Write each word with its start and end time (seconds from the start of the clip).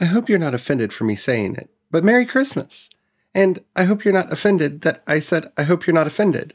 I 0.00 0.04
hope 0.04 0.28
you're 0.28 0.38
not 0.38 0.54
offended 0.54 0.92
for 0.92 1.04
me 1.04 1.16
saying 1.16 1.56
it, 1.56 1.70
but 1.90 2.04
Merry 2.04 2.24
Christmas. 2.26 2.90
And 3.34 3.64
I 3.76 3.84
hope 3.84 4.04
you're 4.04 4.14
not 4.14 4.32
offended 4.32 4.82
that 4.82 5.02
I 5.06 5.18
said, 5.18 5.52
I 5.56 5.64
hope 5.64 5.86
you're 5.86 5.94
not 5.94 6.06
offended, 6.06 6.54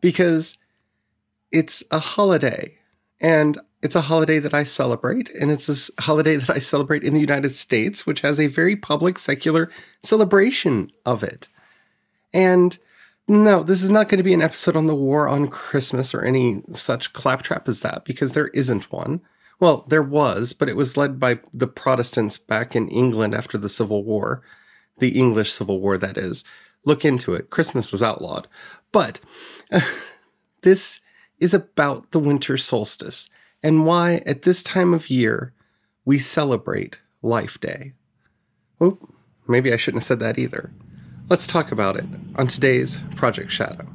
because 0.00 0.58
it's 1.50 1.82
a 1.90 1.98
holiday. 1.98 2.78
And 3.20 3.58
it's 3.82 3.96
a 3.96 4.02
holiday 4.02 4.38
that 4.38 4.54
I 4.54 4.62
celebrate, 4.64 5.30
and 5.30 5.50
it's 5.50 5.68
a 5.68 6.02
holiday 6.02 6.36
that 6.36 6.50
I 6.50 6.58
celebrate 6.58 7.02
in 7.02 7.14
the 7.14 7.20
United 7.20 7.54
States, 7.54 8.06
which 8.06 8.20
has 8.20 8.38
a 8.38 8.46
very 8.46 8.76
public 8.76 9.18
secular 9.18 9.70
celebration 10.02 10.90
of 11.04 11.22
it. 11.22 11.48
And 12.32 12.78
no, 13.28 13.62
this 13.62 13.82
is 13.82 13.90
not 13.90 14.08
going 14.08 14.18
to 14.18 14.24
be 14.24 14.34
an 14.34 14.42
episode 14.42 14.76
on 14.76 14.86
the 14.86 14.94
war 14.94 15.28
on 15.28 15.48
Christmas 15.48 16.14
or 16.14 16.22
any 16.22 16.62
such 16.74 17.12
claptrap 17.12 17.68
as 17.68 17.80
that, 17.80 18.04
because 18.04 18.32
there 18.32 18.48
isn't 18.48 18.92
one. 18.92 19.20
Well, 19.62 19.84
there 19.86 20.02
was, 20.02 20.54
but 20.54 20.68
it 20.68 20.74
was 20.74 20.96
led 20.96 21.20
by 21.20 21.38
the 21.54 21.68
Protestants 21.68 22.36
back 22.36 22.74
in 22.74 22.88
England 22.88 23.32
after 23.32 23.56
the 23.56 23.68
Civil 23.68 24.02
War, 24.02 24.42
the 24.98 25.10
English 25.10 25.52
Civil 25.52 25.80
War, 25.80 25.96
that 25.96 26.18
is. 26.18 26.42
Look 26.84 27.04
into 27.04 27.32
it. 27.34 27.48
Christmas 27.48 27.92
was 27.92 28.02
outlawed. 28.02 28.48
But 28.90 29.20
uh, 29.70 29.82
this 30.62 30.98
is 31.38 31.54
about 31.54 32.10
the 32.10 32.18
winter 32.18 32.56
solstice 32.56 33.30
and 33.62 33.86
why, 33.86 34.22
at 34.26 34.42
this 34.42 34.64
time 34.64 34.92
of 34.92 35.08
year, 35.08 35.52
we 36.04 36.18
celebrate 36.18 36.98
Life 37.22 37.60
Day. 37.60 37.92
Oh, 38.80 38.98
maybe 39.46 39.72
I 39.72 39.76
shouldn't 39.76 40.02
have 40.02 40.08
said 40.08 40.18
that 40.18 40.40
either. 40.40 40.72
Let's 41.30 41.46
talk 41.46 41.70
about 41.70 41.94
it 41.94 42.06
on 42.34 42.48
today's 42.48 42.98
Project 43.14 43.52
Shadow. 43.52 43.86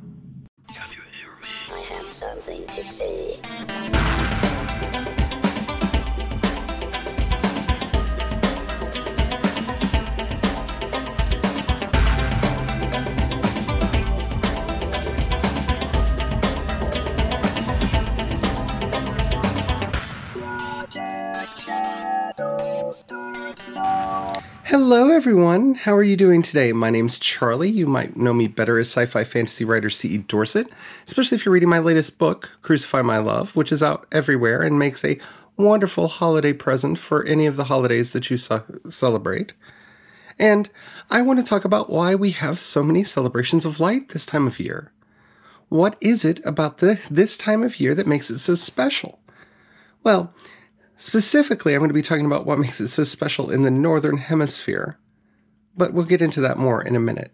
Hello, 24.89 25.11
everyone. 25.11 25.73
How 25.73 25.93
are 25.97 26.01
you 26.01 26.15
doing 26.15 26.41
today? 26.41 26.71
My 26.71 26.89
name's 26.89 27.19
Charlie. 27.19 27.69
You 27.69 27.87
might 27.87 28.15
know 28.15 28.31
me 28.31 28.47
better 28.47 28.79
as 28.79 28.87
sci 28.87 29.05
fi 29.05 29.25
fantasy 29.25 29.65
writer 29.65 29.89
C.E. 29.89 30.19
Dorsett, 30.19 30.71
especially 31.05 31.35
if 31.35 31.43
you're 31.43 31.51
reading 31.51 31.67
my 31.67 31.79
latest 31.79 32.17
book, 32.17 32.51
Crucify 32.61 33.01
My 33.01 33.17
Love, 33.17 33.53
which 33.53 33.73
is 33.73 33.83
out 33.83 34.07
everywhere 34.13 34.61
and 34.61 34.79
makes 34.79 35.03
a 35.03 35.19
wonderful 35.57 36.07
holiday 36.07 36.53
present 36.53 36.97
for 36.99 37.25
any 37.25 37.45
of 37.45 37.57
the 37.57 37.65
holidays 37.65 38.13
that 38.13 38.29
you 38.29 38.37
ce- 38.37 38.61
celebrate. 38.89 39.53
And 40.39 40.69
I 41.11 41.21
want 41.21 41.39
to 41.39 41.45
talk 41.45 41.65
about 41.65 41.89
why 41.89 42.15
we 42.15 42.31
have 42.31 42.57
so 42.57 42.81
many 42.81 43.03
celebrations 43.03 43.65
of 43.65 43.81
light 43.81 44.07
this 44.07 44.25
time 44.25 44.47
of 44.47 44.57
year. 44.57 44.93
What 45.67 45.97
is 45.99 46.23
it 46.23 46.39
about 46.45 46.77
the, 46.77 46.97
this 47.11 47.35
time 47.35 47.61
of 47.61 47.81
year 47.81 47.93
that 47.93 48.07
makes 48.07 48.29
it 48.29 48.39
so 48.39 48.55
special? 48.55 49.19
Well, 50.01 50.33
Specifically, 50.97 51.73
I'm 51.73 51.79
going 51.79 51.89
to 51.89 51.93
be 51.93 52.01
talking 52.01 52.25
about 52.25 52.45
what 52.45 52.59
makes 52.59 52.81
it 52.81 52.87
so 52.87 53.03
special 53.03 53.51
in 53.51 53.61
the 53.61 53.71
Northern 53.71 54.17
Hemisphere, 54.17 54.97
but 55.75 55.93
we'll 55.93 56.05
get 56.05 56.23
into 56.23 56.41
that 56.41 56.57
more 56.57 56.81
in 56.81 56.95
a 56.95 56.99
minute. 56.99 57.31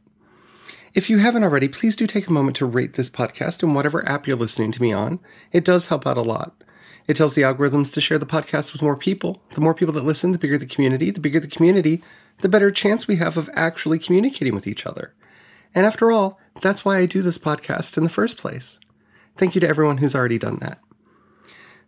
If 0.94 1.10
you 1.10 1.20
haven't 1.20 1.44
already, 1.44 1.70
please 1.70 1.96
do 1.96 2.06
take 2.06 2.28
a 2.28 2.34
moment 2.34 2.58
to 2.58 2.66
rate 2.66 2.94
this 2.94 3.10
podcast 3.10 3.64
in 3.64 3.74
whatever 3.74 4.08
app 4.08 4.28
you're 4.28 4.36
listening 4.36 4.72
to 4.74 4.82
me 4.82 4.92
on. 4.92 5.20
It 5.52 5.64
does 5.64 5.88
help 5.88 6.06
out 6.06 6.18
a 6.18 6.22
lot. 6.22 6.62
It 7.08 7.16
tells 7.16 7.36
the 7.36 7.42
algorithms 7.42 7.92
to 7.94 8.02
share 8.02 8.20
the 8.20 8.26
podcast 8.26 8.74
with 8.74 8.82
more 8.82 8.98
people. 8.98 9.42
The 9.54 9.62
more 9.62 9.74
people 9.74 9.94
that 9.94 10.06
listen, 10.06 10.34
the 10.34 10.38
bigger 10.38 10.58
the 10.58 10.66
community. 10.66 11.10
The 11.10 11.20
bigger 11.20 11.40
the 11.40 11.48
community, 11.48 12.04
the 12.42 12.50
better 12.50 12.70
chance 12.70 13.08
we 13.08 13.16
have 13.16 13.38
of 13.38 13.50
actually 13.54 13.98
communicating 13.98 14.54
with 14.54 14.68
each 14.68 14.86
other. 14.86 15.14
And 15.74 15.86
after 15.86 16.12
all, 16.12 16.40
that's 16.62 16.86
why 16.86 16.98
I 16.98 17.06
do 17.06 17.22
this 17.22 17.40
podcast 17.40 17.98
in 17.98 18.04
the 18.04 18.10
first 18.10 18.38
place. 18.38 18.80
Thank 19.36 19.56
you 19.56 19.62
to 19.62 19.68
everyone 19.68 19.98
who's 19.98 20.16
already 20.16 20.38
done 20.38 20.60
that. 20.62 20.80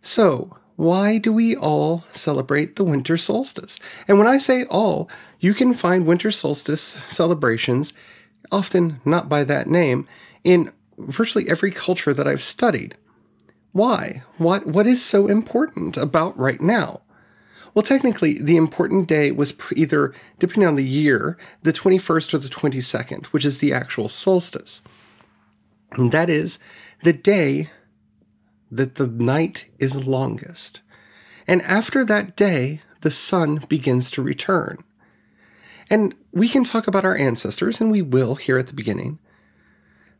So, 0.02 0.56
why 0.76 1.18
do 1.18 1.32
we 1.32 1.56
all 1.56 2.04
celebrate 2.12 2.76
the 2.76 2.84
winter 2.84 3.16
solstice? 3.16 3.80
And 4.06 4.18
when 4.18 4.28
I 4.28 4.38
say 4.38 4.64
all, 4.64 5.10
you 5.40 5.54
can 5.54 5.74
find 5.74 6.06
winter 6.06 6.30
solstice 6.30 7.00
celebrations, 7.08 7.94
often 8.52 9.00
not 9.04 9.28
by 9.28 9.42
that 9.44 9.68
name, 9.68 10.06
in 10.44 10.72
virtually 10.98 11.48
every 11.48 11.70
culture 11.70 12.14
that 12.14 12.28
I've 12.28 12.42
studied. 12.42 12.96
Why? 13.72 14.22
What, 14.38 14.66
what 14.66 14.86
is 14.86 15.04
so 15.04 15.26
important 15.26 15.96
about 15.96 16.38
right 16.38 16.60
now? 16.60 17.00
Well, 17.74 17.82
technically, 17.82 18.38
the 18.38 18.56
important 18.56 19.06
day 19.06 19.32
was 19.32 19.52
either, 19.74 20.14
depending 20.38 20.66
on 20.66 20.76
the 20.76 20.84
year, 20.84 21.36
the 21.62 21.74
21st 21.74 22.32
or 22.32 22.38
the 22.38 22.48
22nd, 22.48 23.26
which 23.26 23.44
is 23.44 23.58
the 23.58 23.72
actual 23.74 24.08
solstice. 24.08 24.80
And 25.92 26.10
that 26.12 26.30
is 26.30 26.58
the 27.02 27.12
day 27.12 27.70
that 28.70 28.96
the 28.96 29.06
night 29.06 29.70
is 29.78 30.06
longest. 30.06 30.80
And 31.46 31.62
after 31.62 32.04
that 32.04 32.36
day, 32.36 32.82
the 33.00 33.10
sun 33.10 33.64
begins 33.68 34.10
to 34.12 34.22
return. 34.22 34.78
And 35.88 36.14
we 36.32 36.48
can 36.48 36.64
talk 36.64 36.86
about 36.86 37.04
our 37.04 37.16
ancestors, 37.16 37.80
and 37.80 37.90
we 37.90 38.02
will 38.02 38.34
here 38.34 38.58
at 38.58 38.66
the 38.66 38.74
beginning. 38.74 39.18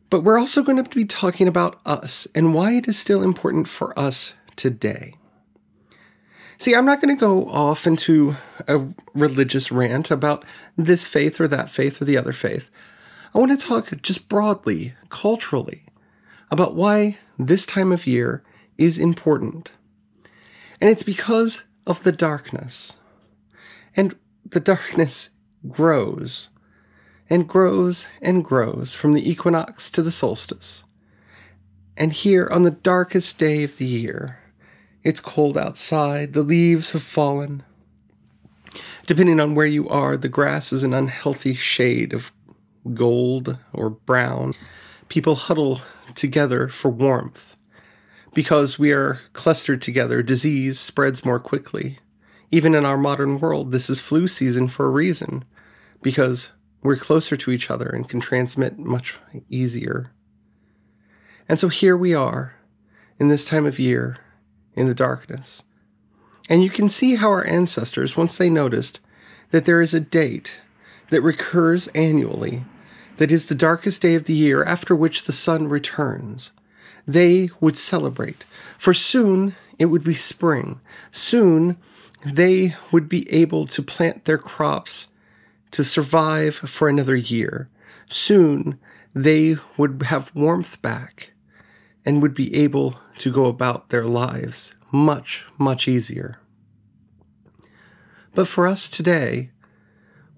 But 0.09 0.21
we're 0.21 0.39
also 0.39 0.63
going 0.63 0.81
to 0.81 0.89
be 0.89 1.03
talking 1.03 1.47
about 1.47 1.81
us 1.85 2.27
and 2.33 2.53
why 2.53 2.73
it 2.73 2.87
is 2.87 2.97
still 2.97 3.21
important 3.21 3.67
for 3.67 3.97
us 3.99 4.33
today. 4.55 5.15
See, 6.57 6.73
I'm 6.73 6.85
not 6.85 7.01
going 7.01 7.15
to 7.15 7.19
go 7.19 7.47
off 7.49 7.85
into 7.85 8.37
a 8.67 8.87
religious 9.13 9.71
rant 9.71 10.09
about 10.09 10.43
this 10.75 11.05
faith 11.05 11.39
or 11.39 11.47
that 11.49 11.69
faith 11.69 12.01
or 12.01 12.05
the 12.05 12.17
other 12.17 12.33
faith. 12.33 12.69
I 13.35 13.39
want 13.39 13.57
to 13.59 13.67
talk 13.67 14.01
just 14.01 14.29
broadly, 14.29 14.95
culturally, 15.09 15.83
about 16.49 16.73
why 16.73 17.17
this 17.37 17.65
time 17.65 17.91
of 17.91 18.07
year 18.07 18.43
is 18.77 18.97
important. 18.97 19.71
And 20.79 20.89
it's 20.89 21.03
because 21.03 21.65
of 21.85 22.03
the 22.03 22.11
darkness. 22.11 22.97
And 23.95 24.15
the 24.45 24.59
darkness 24.59 25.31
grows 25.67 26.49
and 27.29 27.47
grows 27.47 28.07
and 28.21 28.43
grows 28.43 28.93
from 28.93 29.13
the 29.13 29.29
equinox 29.29 29.89
to 29.91 30.01
the 30.01 30.11
solstice. 30.11 30.83
And 31.95 32.13
here 32.13 32.47
on 32.51 32.63
the 32.63 32.71
darkest 32.71 33.37
day 33.37 33.63
of 33.63 33.77
the 33.77 33.85
year, 33.85 34.39
it's 35.03 35.19
cold 35.19 35.57
outside, 35.57 36.33
the 36.33 36.43
leaves 36.43 36.91
have 36.91 37.03
fallen. 37.03 37.63
Depending 39.05 39.39
on 39.39 39.55
where 39.55 39.65
you 39.65 39.87
are, 39.89 40.17
the 40.17 40.29
grass 40.29 40.71
is 40.71 40.83
an 40.83 40.93
unhealthy 40.93 41.53
shade 41.53 42.13
of 42.13 42.31
gold 42.93 43.57
or 43.73 43.89
brown. 43.89 44.53
People 45.09 45.35
huddle 45.35 45.81
together 46.15 46.67
for 46.67 46.89
warmth. 46.89 47.55
Because 48.33 48.77
we 48.77 48.91
are 48.91 49.21
clustered 49.33 49.81
together, 49.81 50.21
disease 50.21 50.79
spreads 50.79 51.25
more 51.25 51.39
quickly. 51.39 51.99
Even 52.51 52.75
in 52.75 52.85
our 52.85 52.97
modern 52.97 53.39
world, 53.39 53.71
this 53.71 53.89
is 53.89 53.99
flu 53.99 54.27
season 54.27 54.67
for 54.67 54.85
a 54.85 54.91
reason, 54.91 55.43
because 56.01 56.49
we're 56.81 56.97
closer 56.97 57.35
to 57.35 57.51
each 57.51 57.69
other 57.71 57.89
and 57.89 58.07
can 58.07 58.19
transmit 58.19 58.77
much 58.77 59.17
easier. 59.49 60.11
And 61.49 61.57
so 61.59 61.67
here 61.67 61.97
we 61.97 62.13
are, 62.13 62.55
in 63.19 63.29
this 63.29 63.45
time 63.45 63.65
of 63.65 63.79
year, 63.79 64.17
in 64.75 64.87
the 64.87 64.93
darkness. 64.93 65.63
And 66.49 66.63
you 66.63 66.69
can 66.69 66.89
see 66.89 67.15
how 67.15 67.29
our 67.29 67.45
ancestors, 67.47 68.15
once 68.15 68.37
they 68.37 68.49
noticed 68.49 68.99
that 69.51 69.65
there 69.65 69.81
is 69.81 69.93
a 69.93 69.99
date 69.99 70.59
that 71.09 71.21
recurs 71.21 71.87
annually, 71.87 72.63
that 73.17 73.31
is 73.31 73.45
the 73.45 73.55
darkest 73.55 74.01
day 74.01 74.15
of 74.15 74.25
the 74.25 74.33
year 74.33 74.63
after 74.63 74.95
which 74.95 75.23
the 75.23 75.31
sun 75.31 75.67
returns, 75.67 76.53
they 77.07 77.49
would 77.59 77.77
celebrate. 77.77 78.45
For 78.77 78.93
soon 78.93 79.55
it 79.79 79.85
would 79.85 80.03
be 80.03 80.13
spring. 80.13 80.79
Soon 81.11 81.77
they 82.25 82.75
would 82.91 83.07
be 83.07 83.31
able 83.31 83.65
to 83.67 83.81
plant 83.81 84.25
their 84.25 84.37
crops 84.37 85.09
to 85.71 85.83
survive 85.83 86.55
for 86.55 86.89
another 86.89 87.15
year. 87.15 87.69
Soon 88.09 88.79
they 89.13 89.57
would 89.77 90.03
have 90.03 90.33
warmth 90.35 90.81
back 90.81 91.31
and 92.05 92.21
would 92.21 92.33
be 92.33 92.55
able 92.55 92.99
to 93.19 93.31
go 93.31 93.45
about 93.45 93.89
their 93.89 94.05
lives 94.05 94.75
much, 94.91 95.45
much 95.57 95.87
easier. 95.87 96.39
But 98.33 98.47
for 98.47 98.67
us 98.67 98.89
today, 98.89 99.51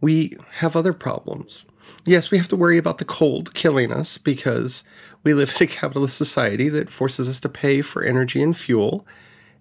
we 0.02 0.38
have 0.54 0.76
other 0.76 0.94
problems. 0.94 1.66
Yes, 2.06 2.32
we 2.32 2.38
have 2.38 2.48
to 2.48 2.56
worry 2.56 2.78
about 2.78 2.98
the 2.98 3.06
cold 3.06 3.54
killing 3.54 3.92
us 3.92 4.18
because 4.18 4.84
we 5.24 5.34
live 5.34 5.54
in 5.60 5.64
a 5.64 5.68
capitalist 5.68 6.18
society 6.18 6.70
that 6.70 6.90
forces 6.90 7.30
us 7.30 7.40
to 7.42 7.50
pay 7.50 7.82
for 7.82 8.04
energy 8.04 8.42
and 8.42 8.58
fuel, 8.58 9.06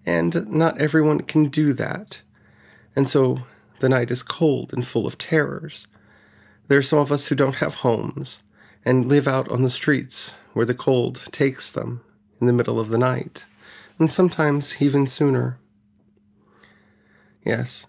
and 0.05 0.47
not 0.49 0.79
everyone 0.79 1.19
can 1.21 1.49
do 1.49 1.73
that. 1.73 2.21
And 2.95 3.07
so 3.07 3.43
the 3.79 3.89
night 3.89 4.09
is 4.11 4.23
cold 4.23 4.73
and 4.73 4.85
full 4.85 5.05
of 5.05 5.17
terrors. 5.17 5.87
There 6.67 6.77
are 6.77 6.83
some 6.83 6.99
of 6.99 7.11
us 7.11 7.27
who 7.27 7.35
don't 7.35 7.55
have 7.55 7.75
homes 7.75 8.41
and 8.85 9.05
live 9.05 9.27
out 9.27 9.49
on 9.49 9.63
the 9.63 9.69
streets 9.69 10.33
where 10.53 10.65
the 10.65 10.73
cold 10.73 11.23
takes 11.31 11.71
them 11.71 12.01
in 12.41 12.47
the 12.47 12.53
middle 12.53 12.79
of 12.79 12.89
the 12.89 12.97
night, 12.97 13.45
and 13.97 14.09
sometimes 14.09 14.81
even 14.81 15.05
sooner. 15.05 15.59
Yes, 17.45 17.85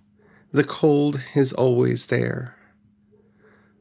the 0.53 0.65
cold 0.65 1.21
is 1.35 1.53
always 1.53 2.07
there. 2.07 2.57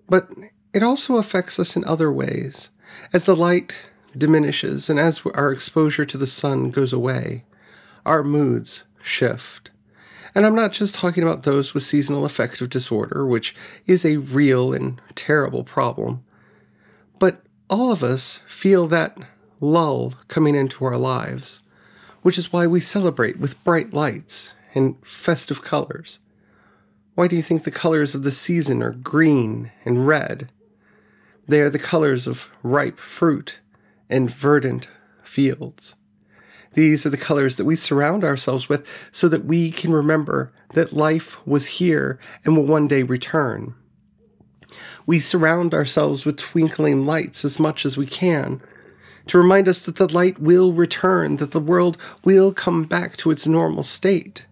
But 0.09 0.29
it 0.73 0.83
also 0.83 1.17
affects 1.17 1.59
us 1.59 1.75
in 1.75 1.85
other 1.85 2.11
ways. 2.11 2.69
As 3.13 3.25
the 3.25 3.35
light 3.35 3.75
diminishes 4.17 4.89
and 4.89 5.00
as 5.00 5.21
our 5.33 5.51
exposure 5.51 6.06
to 6.06 6.17
the 6.17 6.27
sun 6.27 6.71
goes 6.71 6.91
away, 6.91 7.45
our 8.06 8.23
moods 8.23 8.83
shift. 9.03 9.71
And 10.35 10.45
I'm 10.45 10.56
not 10.56 10.73
just 10.73 10.95
talking 10.95 11.23
about 11.23 11.44
those 11.44 11.73
with 11.73 11.83
seasonal 11.83 12.25
affective 12.25 12.69
disorder, 12.69 13.25
which 13.25 13.56
is 13.88 14.06
a 14.06 14.17
real 14.17 14.73
and 14.73 15.01
terrible 15.15 15.63
problem, 15.63 16.23
but 17.17 17.41
all 17.69 17.91
of 17.91 18.03
us 18.03 18.41
feel 18.47 18.88
that 18.88 19.17
lull 19.59 20.13
coming 20.27 20.56
into 20.56 20.85
our 20.85 20.97
lives, 20.97 21.61
which 22.21 22.38
is 22.38 22.53
why 22.53 22.67
we 22.67 22.79
celebrate 22.79 23.39
with 23.39 23.63
bright 23.63 23.94
lights 23.94 24.53
and 24.73 24.95
festive 25.06 25.61
colors. 25.63 26.19
Why 27.19 27.27
do 27.27 27.36
you 27.36 27.42
think 27.42 27.66
the 27.66 27.69
colors 27.69 28.16
of 28.16 28.24
the 28.24 28.31
season 28.31 28.81
are 28.81 28.94
green 28.94 29.74
and 29.83 30.07
red? 30.07 30.50
They 31.50 31.60
are 31.60 31.69
the 31.69 31.77
colors 31.77 32.27
of 32.27 32.48
ripe 32.63 32.98
fruit 32.98 33.60
and 34.10 34.31
verdant 34.31 34.88
fields. 35.21 35.98
These 36.75 37.06
are 37.06 37.10
the 37.10 37.18
colors 37.18 37.57
that 37.57 37.66
we 37.66 37.75
surround 37.75 38.24
ourselves 38.24 38.69
with 38.69 38.88
so 39.12 39.27
that 39.27 39.44
we 39.44 39.69
can 39.69 39.92
remember 39.92 40.54
that 40.75 40.94
life 40.94 41.45
was 41.45 41.68
here 41.68 42.21
and 42.45 42.56
will 42.56 42.63
one 42.63 42.88
day 42.88 43.04
return. 43.04 43.75
We 45.06 45.19
surround 45.19 45.74
ourselves 45.74 46.24
with 46.24 46.38
twinkling 46.38 47.06
lights 47.06 47.44
as 47.44 47.60
much 47.60 47.86
as 47.86 47.98
we 47.98 48.06
can 48.06 48.62
to 49.27 49.38
remind 49.38 49.68
us 49.68 49.81
that 49.81 49.98
the 49.98 50.07
light 50.07 50.39
will 50.39 50.71
return, 50.71 51.36
that 51.36 51.51
the 51.51 51.60
world 51.60 51.98
will 52.24 52.54
come 52.54 52.86
back 52.86 53.18
to 53.18 53.30
its 53.30 53.45
normal 53.45 53.83
state. 53.83 54.45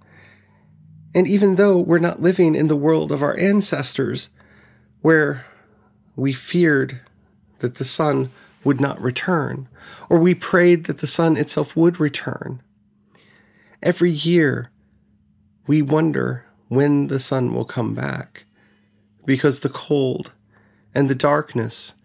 And 1.18 1.28
even 1.28 1.56
though 1.56 1.80
we're 1.80 1.98
not 1.98 2.22
living 2.22 2.54
in 2.54 2.68
the 2.68 2.76
world 2.76 3.12
of 3.12 3.24
our 3.24 3.36
ancestors, 3.40 4.30
where 5.02 5.48
we 6.16 6.32
feared 6.32 7.02
that 7.58 7.78
the 7.78 7.86
sun 7.86 8.32
would 8.64 8.80
not 8.80 9.02
return, 9.02 9.68
or 10.12 10.20
we 10.20 10.36
prayed 10.36 10.84
that 10.84 11.00
the 11.00 11.08
sun 11.08 11.36
itself 11.36 11.76
would 11.76 12.00
return. 12.00 12.62
Every 13.82 14.12
year, 14.12 14.70
we 15.66 15.82
wonder 15.82 16.46
when 16.68 17.08
the 17.08 17.20
sun 17.20 17.52
will 17.52 17.66
come 17.66 17.96
back, 17.96 18.46
because 19.26 19.62
the 19.62 19.70
cold 19.70 20.34
and 20.94 21.10
the 21.10 21.16
darkness 21.16 21.96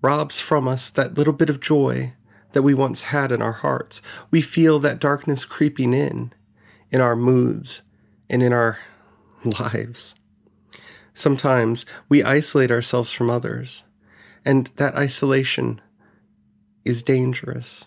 robs 0.00 0.40
from 0.40 0.66
us 0.66 0.88
that 0.88 1.18
little 1.18 1.34
bit 1.34 1.50
of 1.50 1.60
joy 1.60 2.14
that 2.52 2.62
we 2.62 2.72
once 2.72 3.02
had 3.02 3.30
in 3.30 3.42
our 3.42 3.52
hearts. 3.52 4.00
We 4.30 4.40
feel 4.40 4.78
that 4.78 5.00
darkness 5.00 5.44
creeping 5.44 5.92
in, 5.92 6.32
in 6.90 7.02
our 7.02 7.14
moods 7.14 7.82
and 8.32 8.42
in 8.42 8.52
our 8.52 8.78
lives. 9.44 10.16
Sometimes 11.14 11.86
we 12.08 12.24
isolate 12.24 12.70
ourselves 12.70 13.12
from 13.12 13.30
others. 13.30 13.84
And 14.44 14.68
that 14.76 14.96
isolation 14.96 15.80
is 16.84 17.02
dangerous. 17.02 17.86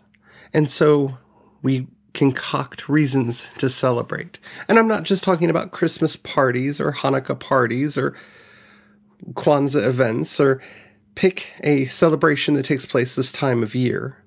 And 0.54 0.70
so 0.70 1.18
we 1.62 1.88
concoct 2.14 2.88
reasons 2.88 3.48
to 3.58 3.70
celebrate. 3.70 4.40
And 4.70 4.80
I'm 4.80 4.88
not 4.88 5.04
just 5.04 5.24
talking 5.24 5.50
about 5.50 5.72
Christmas 5.72 6.16
parties 6.16 6.80
or 6.80 6.94
Hanukkah 6.94 7.38
parties 7.38 7.98
or 7.98 8.16
Kwanzaa 9.34 9.86
events 9.86 10.40
or 10.40 10.62
pick 11.16 11.52
a 11.62 11.86
celebration 11.86 12.54
that 12.54 12.64
takes 12.64 12.86
place 12.86 13.16
this 13.16 13.32
time 13.32 13.64
of 13.64 13.76
year. 13.76 14.24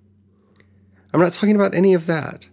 I'm 1.14 1.20
not 1.20 1.32
talking 1.32 1.54
about 1.54 1.74
any 1.74 1.94
of 1.94 2.04
that. 2.06 2.48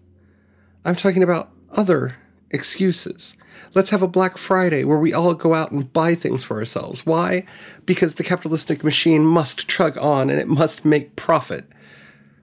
I'm 0.86 0.96
talking 0.96 1.24
about 1.24 1.52
other 1.72 2.16
excuses. 2.52 3.36
Let's 3.74 3.90
have 3.90 4.02
a 4.02 4.08
Black 4.08 4.38
Friday 4.38 4.84
where 4.84 4.98
we 4.98 5.14
all 5.14 5.34
go 5.34 5.54
out 5.54 5.72
and 5.72 5.92
buy 5.92 6.16
things 6.16 6.44
for 6.44 6.58
ourselves. 6.58 7.06
Why? 7.06 7.46
Because 7.86 8.16
the 8.16 8.24
capitalistic 8.24 8.84
machine 8.84 9.26
must 9.26 9.68
chug 9.68 9.98
on 9.98 10.30
and 10.30 10.40
it 10.40 10.48
must 10.48 10.86
make 10.86 11.16
profit. 11.16 11.66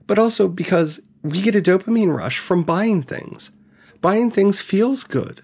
But 0.07 0.19
also 0.19 0.47
because 0.47 1.01
we 1.23 1.41
get 1.41 1.55
a 1.55 1.61
dopamine 1.61 2.15
rush 2.15 2.39
from 2.39 2.63
buying 2.63 3.01
things. 3.01 3.51
Buying 4.01 4.29
things 4.29 4.59
feels 4.59 5.05
good, 5.05 5.41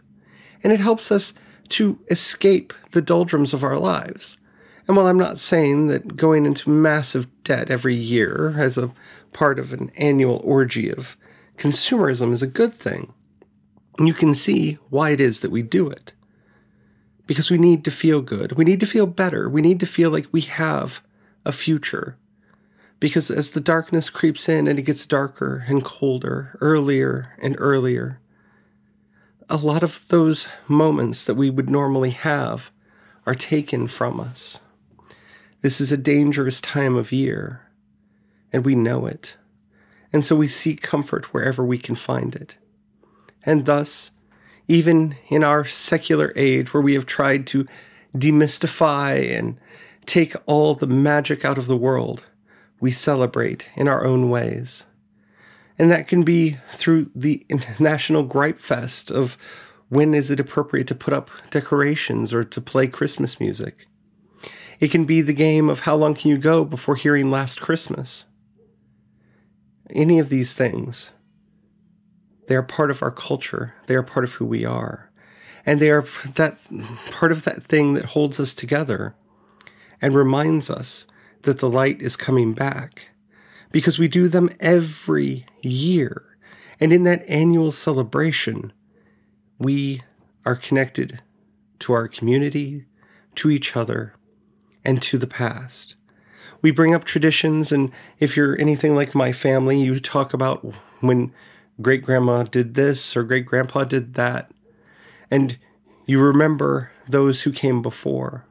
and 0.62 0.74
it 0.74 0.82
helps 0.82 1.12
us 1.12 1.34
to 1.70 1.98
escape 2.10 2.74
the 2.92 3.02
doldrums 3.02 3.54
of 3.54 3.64
our 3.64 3.80
lives. 3.80 4.38
And 4.86 4.98
while 4.98 5.08
I'm 5.08 5.18
not 5.18 5.40
saying 5.40 5.88
that 5.88 6.18
going 6.18 6.46
into 6.46 6.70
massive 6.70 7.28
debt 7.44 7.72
every 7.72 7.96
year 7.96 8.56
as 8.58 8.78
a 8.78 8.92
part 9.32 9.60
of 9.60 9.72
an 9.72 9.92
annual 9.96 10.42
orgy 10.44 10.92
of 10.92 11.16
consumerism 11.58 12.34
is 12.34 12.42
a 12.42 12.48
good 12.48 12.74
thing, 12.74 13.14
and 13.98 14.08
you 14.08 14.14
can 14.14 14.34
see 14.34 14.78
why 14.90 15.12
it 15.12 15.20
is 15.20 15.40
that 15.42 15.52
we 15.52 15.62
do 15.62 15.90
it. 15.90 16.14
Because 17.28 17.52
we 17.52 17.58
need 17.58 17.84
to 17.86 17.92
feel 17.92 18.22
good. 18.22 18.54
We 18.54 18.66
need 18.66 18.80
to 18.80 18.86
feel 18.86 19.08
better. 19.08 19.50
We 19.50 19.62
need 19.62 19.80
to 19.82 19.86
feel 19.86 20.10
like 20.10 20.28
we 20.32 20.42
have 20.42 21.02
a 21.46 21.52
future. 21.52 22.18
Because 23.00 23.30
as 23.30 23.52
the 23.52 23.62
darkness 23.62 24.10
creeps 24.10 24.50
in 24.50 24.68
and 24.68 24.80
it 24.80 24.84
gets 24.84 25.06
darker 25.06 25.66
and 25.68 25.84
colder, 25.84 26.58
earlier 26.60 27.36
and 27.42 27.56
earlier, 27.60 28.20
a 29.50 29.58
lot 29.58 29.84
of 29.84 30.08
those 30.10 30.50
moments 30.68 31.24
that 31.24 31.36
we 31.36 31.50
would 31.50 31.70
normally 31.70 32.12
have 32.12 32.72
are 33.26 33.36
taken 33.36 33.88
from 33.88 34.20
us. 34.20 34.60
This 35.62 35.82
is 35.82 35.92
a 35.92 35.98
dangerous 35.98 36.62
time 36.62 36.96
of 36.96 37.12
year, 37.12 37.62
and 38.54 38.64
we 38.64 38.76
know 38.76 39.06
it. 39.06 39.36
And 40.14 40.24
so 40.24 40.36
we 40.36 40.48
seek 40.48 40.82
comfort 40.82 41.34
wherever 41.34 41.66
we 41.66 41.78
can 41.78 41.96
find 41.96 42.36
it. 42.36 42.58
And 43.50 43.66
thus, 43.66 44.12
even 44.68 45.16
in 45.28 45.44
our 45.44 45.66
secular 45.66 46.31
age 46.36 46.72
where 46.72 46.84
we 46.84 46.94
have 46.94 47.07
tried 47.07 47.48
to 47.48 47.66
demystify 48.16 49.36
and 49.36 49.57
take 50.06 50.36
all 50.46 50.75
the 50.75 50.86
magic 50.86 51.44
out 51.44 51.57
of 51.57 51.66
the 51.66 51.75
world, 51.75 52.25
we 52.80 52.92
celebrate 52.92 53.68
in 53.75 53.88
our 53.88 54.06
own 54.06 54.30
ways. 54.30 54.86
And 55.80 55.90
that 55.90 56.07
can 56.07 56.22
be 56.22 56.57
through 56.69 57.10
the 57.16 57.44
National 57.80 58.22
Gripe 58.22 58.60
Fest 58.60 59.10
of 59.10 59.36
when 59.88 60.13
is 60.13 60.30
it 60.30 60.40
appropriate 60.40 60.86
to 60.90 60.94
put 60.94 61.16
up 61.16 61.31
decorations 61.50 62.31
or 62.31 62.44
to 62.44 62.62
play 62.62 62.86
Christmas 62.86 63.40
music. 63.40 63.88
It 64.80 64.92
can 64.92 65.06
be 65.06 65.24
the 65.24 65.34
game 65.34 65.72
of 65.72 65.80
how 65.80 65.95
long 65.95 66.13
can 66.13 66.30
you 66.30 66.38
go 66.38 66.63
before 66.63 66.95
hearing 66.95 67.31
Last 67.31 67.60
Christmas. 67.60 68.25
Any 69.90 70.19
of 70.19 70.30
these 70.30 70.54
things 70.54 71.10
they 72.50 72.56
are 72.56 72.63
part 72.63 72.90
of 72.90 73.04
our 73.04 73.12
culture. 73.12 73.75
They 73.86 73.94
are 73.94 74.01
part 74.01 74.25
of 74.25 74.34
who 74.34 74.46
we 74.46 74.66
are. 74.66 75.12
And 75.68 75.80
they 75.80 75.92
are 75.92 76.04
that 76.34 76.57
part 77.12 77.31
of 77.31 77.44
that 77.44 77.62
thing 77.62 77.94
that 77.94 78.06
holds 78.06 78.40
us 78.40 78.56
together 78.56 79.14
and 80.02 80.16
reminds 80.16 80.68
us 80.68 81.06
that 81.44 81.59
the 81.59 81.69
light 81.69 82.02
is 82.02 82.16
coming 82.16 82.54
back 82.54 83.12
because 83.71 84.00
we 84.00 84.07
do 84.07 84.28
them 84.28 84.50
every 84.59 85.45
year. 85.62 86.26
And 86.80 86.92
in 86.92 87.04
that 87.04 87.24
annual 87.30 87.71
celebration, 87.71 88.74
we 89.59 90.02
are 90.44 90.56
connected 90.56 91.21
to 91.81 91.94
our 91.94 92.07
community, 92.07 92.85
to 93.35 93.52
each 93.52 93.76
other, 93.76 94.16
and 94.83 95.04
to 95.04 95.19
the 95.19 95.28
past. 95.28 95.94
We 96.64 96.71
bring 96.71 96.95
up 96.95 97.04
traditions, 97.04 97.71
and 97.71 97.92
if 98.18 98.35
you're 98.35 98.59
anything 98.59 98.95
like 98.95 99.14
my 99.14 99.33
family, 99.33 99.80
you 99.80 100.00
talk 100.00 100.33
about 100.33 100.66
when 101.00 101.31
great 101.81 102.04
grandma 102.04 102.44
did 102.44 102.74
this 102.74 103.16
or 103.16 103.24
great 103.24 103.45
grandpa 103.45 103.83
did 103.83 104.14
that. 104.16 104.52
And 105.31 105.57
you 106.06 106.19
remember 106.19 106.92
those 107.07 107.42
who 107.42 107.52
came 107.52 107.81
before. 107.81 108.45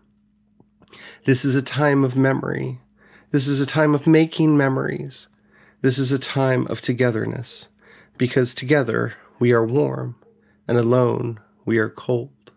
This 1.25 1.45
is 1.45 1.55
a 1.55 1.63
time 1.63 2.05
of 2.05 2.17
memory. 2.17 2.81
This 3.31 3.49
is 3.49 3.61
a 3.61 3.67
time 3.67 3.95
of 3.95 4.07
making 4.07 4.57
memories. 4.57 5.29
This 5.81 5.99
is 5.99 6.11
a 6.11 6.19
time 6.19 6.67
of 6.69 6.81
togetherness, 6.81 7.69
because 8.17 8.55
together 8.55 9.15
we 9.39 9.53
are 9.53 9.65
warm, 9.65 10.17
and 10.67 10.79
alone 10.79 11.39
we 11.65 11.79
are 11.79 11.91
cold. 11.91 12.53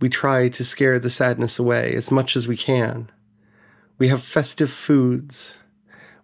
We 0.00 0.08
try 0.08 0.48
to 0.48 0.64
scare 0.64 0.98
the 0.98 1.10
sadness 1.10 1.58
away 1.58 1.94
as 1.94 2.10
much 2.10 2.36
as 2.36 2.48
we 2.48 2.56
can. 2.56 3.10
We 3.98 4.08
have 4.08 4.22
festive 4.22 4.70
foods, 4.70 5.56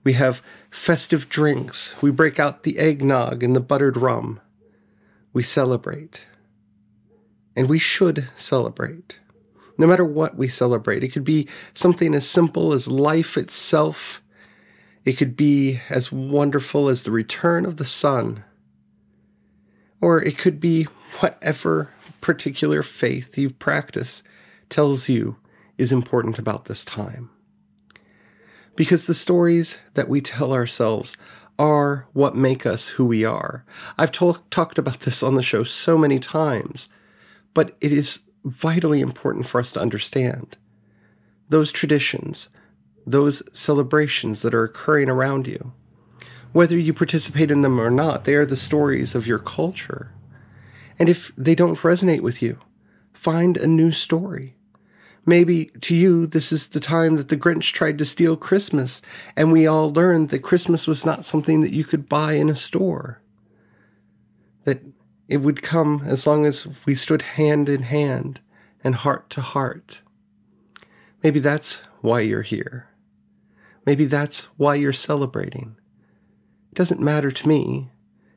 we 0.05 0.15
have 0.15 0.43
festive 0.71 1.29
drinks. 1.29 2.01
We 2.03 2.11
break 2.11 2.41
out 2.41 2.63
the 2.63 2.79
eggnog 2.79 3.43
and 3.43 3.55
the 3.55 3.61
buttered 3.61 3.97
rum. 3.97 4.41
We 5.33 5.43
celebrate. 5.43 6.27
And 7.55 7.69
we 7.69 7.79
should 7.79 8.29
celebrate. 8.37 9.19
No 9.79 9.87
matter 9.87 10.05
what 10.05 10.37
we 10.37 10.49
celebrate, 10.49 11.05
it 11.05 11.13
could 11.13 11.25
be 11.25 11.49
something 11.75 12.15
as 12.15 12.29
simple 12.29 12.73
as 12.73 12.89
life 12.89 13.37
itself. 13.37 14.23
It 15.05 15.15
could 15.15 15.37
be 15.37 15.81
as 15.89 16.13
wonderful 16.13 16.89
as 16.89 17.03
the 17.03 17.11
return 17.11 17.65
of 17.65 17.77
the 17.77 17.85
sun. 17.85 18.45
Or 20.01 20.21
it 20.21 20.37
could 20.37 20.61
be 20.61 20.85
whatever 21.21 21.91
particular 22.21 22.83
faith 22.83 23.39
you 23.39 23.51
practice 23.51 24.23
tells 24.69 25.09
you 25.09 25.37
is 25.79 25.93
important 25.93 26.39
about 26.39 26.65
this 26.65 26.85
time 26.85 27.31
because 28.77 29.07
the 29.07 29.15
stories 29.15 29.79
that 29.95 30.09
we 30.09 30.21
tell 30.21 30.53
ourselves 30.53 31.17
are 31.59 32.07
what 32.13 32.35
make 32.35 32.67
us 32.67 32.89
who 32.89 33.05
we 33.05 33.25
are. 33.25 33.65
I've 33.99 34.13
talk- 34.13 34.49
talked 34.51 34.79
about 34.79 35.01
this 35.01 35.23
on 35.23 35.35
the 35.35 35.43
show 35.43 35.65
so 35.65 35.99
many 35.99 36.19
times, 36.19 36.89
but 37.55 37.77
it 37.81 37.93
is 37.93 38.31
vitally 38.45 39.01
important 39.01 39.47
for 39.47 39.61
us 39.61 39.73
to 39.73 39.81
understand. 39.81 40.57
Those 41.49 41.71
traditions, 41.71 42.49
those 43.07 43.43
celebrations 43.57 44.43
that 44.43 44.55
are 44.55 44.65
occurring 44.65 45.09
around 45.09 45.47
you, 45.47 45.73
whether 46.53 46.79
you 46.79 46.93
participate 46.93 47.51
in 47.51 47.63
them 47.63 47.81
or 47.81 47.91
not, 47.91 48.25
they 48.25 48.35
are 48.35 48.47
the 48.47 48.57
stories 48.57 49.15
of 49.15 49.27
your 49.27 49.39
culture. 49.39 50.13
And 50.99 51.09
if 51.09 51.33
they 51.37 51.55
don't 51.55 51.79
resonate 51.79 52.21
with 52.21 52.43
you, 52.43 52.59
find 53.13 53.57
a 53.57 53.67
new 53.67 53.93
story. 53.93 54.57
Maybe 55.25 55.67
to 55.83 55.95
you, 55.95 56.27
this 56.27 56.51
is 56.51 56.69
the 56.69 56.81
time 56.81 57.17
that 57.17 57.29
the 57.29 57.37
Grinch 57.37 57.73
tried 57.73 57.99
to 57.99 58.05
steal 58.05 58.37
Christmas, 58.37 59.03
and 59.37 59.53
we 59.53 59.67
all 59.67 59.93
learned 59.93 60.31
that 60.31 60.41
Christmas 60.41 60.87
was 60.89 61.07
not 61.07 61.25
something 61.25 61.61
that 61.61 61.73
you 61.73 61.85
could 61.85 62.09
buy 62.09 62.33
in 62.33 62.51
a 62.51 62.57
store. 62.57 63.23
That 64.65 64.83
it 65.29 65.39
would 65.39 65.63
come 65.63 66.03
as 66.07 66.27
long 66.27 66.45
as 66.45 66.67
we 66.85 66.95
stood 66.95 67.23
hand 67.23 67.69
in 67.69 67.83
hand 67.83 68.41
and 68.83 68.97
heart 68.97 69.31
to 69.31 69.41
heart. 69.41 70.03
Maybe 71.23 71.39
that's 71.39 71.83
why 72.01 72.21
you're 72.21 72.43
here. 72.43 72.89
Maybe 73.87 74.07
that's 74.07 74.45
why 74.57 74.75
you're 74.75 74.93
celebrating. 74.93 75.77
It 76.73 76.75
doesn't 76.75 77.01
matter 77.01 77.31
to 77.31 77.49
me 77.49 77.91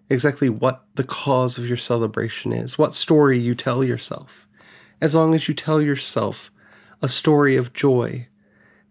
exactly 0.07 0.49
what 0.49 0.85
the 0.93 1.03
cause 1.03 1.57
of 1.57 1.67
your 1.67 1.77
celebration 1.77 2.53
is, 2.53 2.77
what 2.77 2.93
story 2.93 3.39
you 3.39 3.55
tell 3.55 3.83
yourself, 3.83 4.47
as 5.01 5.15
long 5.15 5.33
as 5.33 5.47
you 5.47 5.55
tell 5.55 5.81
yourself 5.81 6.51
a 7.01 7.09
story 7.09 7.55
of 7.55 7.73
joy 7.73 8.27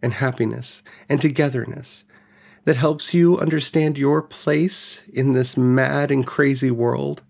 and 0.03 0.15
happiness 0.15 0.83
and 1.09 1.21
togetherness 1.21 2.05
that 2.65 2.77
helps 2.77 3.13
you 3.13 3.39
understand 3.39 3.99
your 3.99 4.23
place 4.23 5.03
in 5.13 5.33
this 5.33 5.57
mad 5.57 6.11
and 6.11 6.27
crazy 6.27 6.71
world 6.71 7.23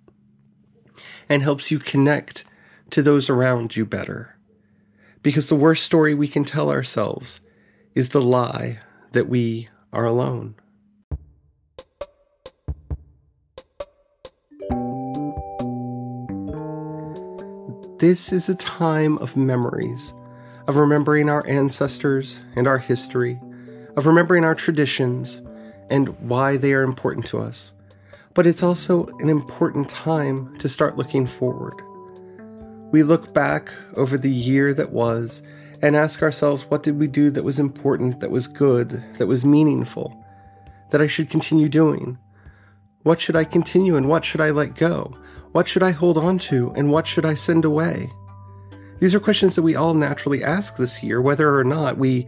and 1.29 1.43
helps 1.43 1.71
you 1.71 1.79
connect 1.79 2.45
to 2.91 3.03
those 3.03 3.29
around 3.29 3.77
you 3.77 3.85
better. 3.85 4.37
Because 5.23 5.49
the 5.49 5.57
worst 5.57 5.85
story 5.85 6.15
we 6.15 6.29
can 6.29 6.45
tell 6.45 6.71
ourselves 6.71 7.41
is 7.95 8.11
the 8.11 8.23
lie 8.23 8.81
that 9.13 9.29
we 9.29 9.69
are 9.93 10.05
alone. 10.05 10.55
This 17.99 18.33
is 18.33 18.49
a 18.49 18.55
time 18.57 19.17
of 19.19 19.37
memories, 19.37 20.13
of 20.67 20.77
remembering 20.77 21.29
our 21.29 21.47
ancestors 21.47 22.41
and 22.57 22.67
our 22.67 22.79
history, 22.79 23.39
of 23.97 24.07
remembering 24.07 24.45
our 24.45 24.55
traditions 24.55 25.43
and 25.91 26.09
why 26.21 26.57
they 26.57 26.73
are 26.73 26.83
important 26.83 27.27
to 27.27 27.39
us. 27.39 27.73
But 28.33 28.47
it's 28.47 28.63
also 28.63 29.07
an 29.21 29.29
important 29.29 29.89
time 29.89 30.57
to 30.59 30.69
start 30.69 30.97
looking 30.97 31.27
forward. 31.27 31.81
We 32.91 33.03
look 33.03 33.35
back 33.35 33.71
over 33.97 34.17
the 34.17 34.31
year 34.31 34.73
that 34.75 34.93
was 34.93 35.43
and 35.83 35.95
ask 35.95 36.23
ourselves 36.23 36.65
what 36.65 36.83
did 36.83 36.99
we 36.99 37.07
do 37.07 37.31
that 37.31 37.45
was 37.45 37.59
important, 37.59 38.21
that 38.21 38.31
was 38.31 38.47
good, 38.47 39.05
that 39.19 39.27
was 39.27 39.45
meaningful, 39.45 40.25
that 40.91 41.01
I 41.01 41.07
should 41.07 41.29
continue 41.29 41.69
doing? 41.69 42.19
What 43.03 43.21
should 43.21 43.37
I 43.37 43.45
continue 43.45 43.97
and 43.97 44.09
what 44.09 44.25
should 44.25 44.41
I 44.41 44.51
let 44.51 44.77
go? 44.77 45.15
What 45.53 45.69
should 45.69 45.83
I 45.83 45.91
hold 45.91 46.17
on 46.17 46.39
to 46.39 46.73
and 46.75 46.91
what 46.91 47.07
should 47.07 47.27
I 47.27 47.35
send 47.35 47.65
away? 47.65 48.11
These 49.05 49.15
are 49.15 49.21
questions 49.21 49.55
that 49.55 49.63
we 49.63 49.75
all 49.75 49.93
naturally 49.93 50.43
ask 50.43 50.79
this 50.79 51.03
year, 51.03 51.21
whether 51.21 51.59
or 51.59 51.63
not 51.63 51.99
we 51.99 52.27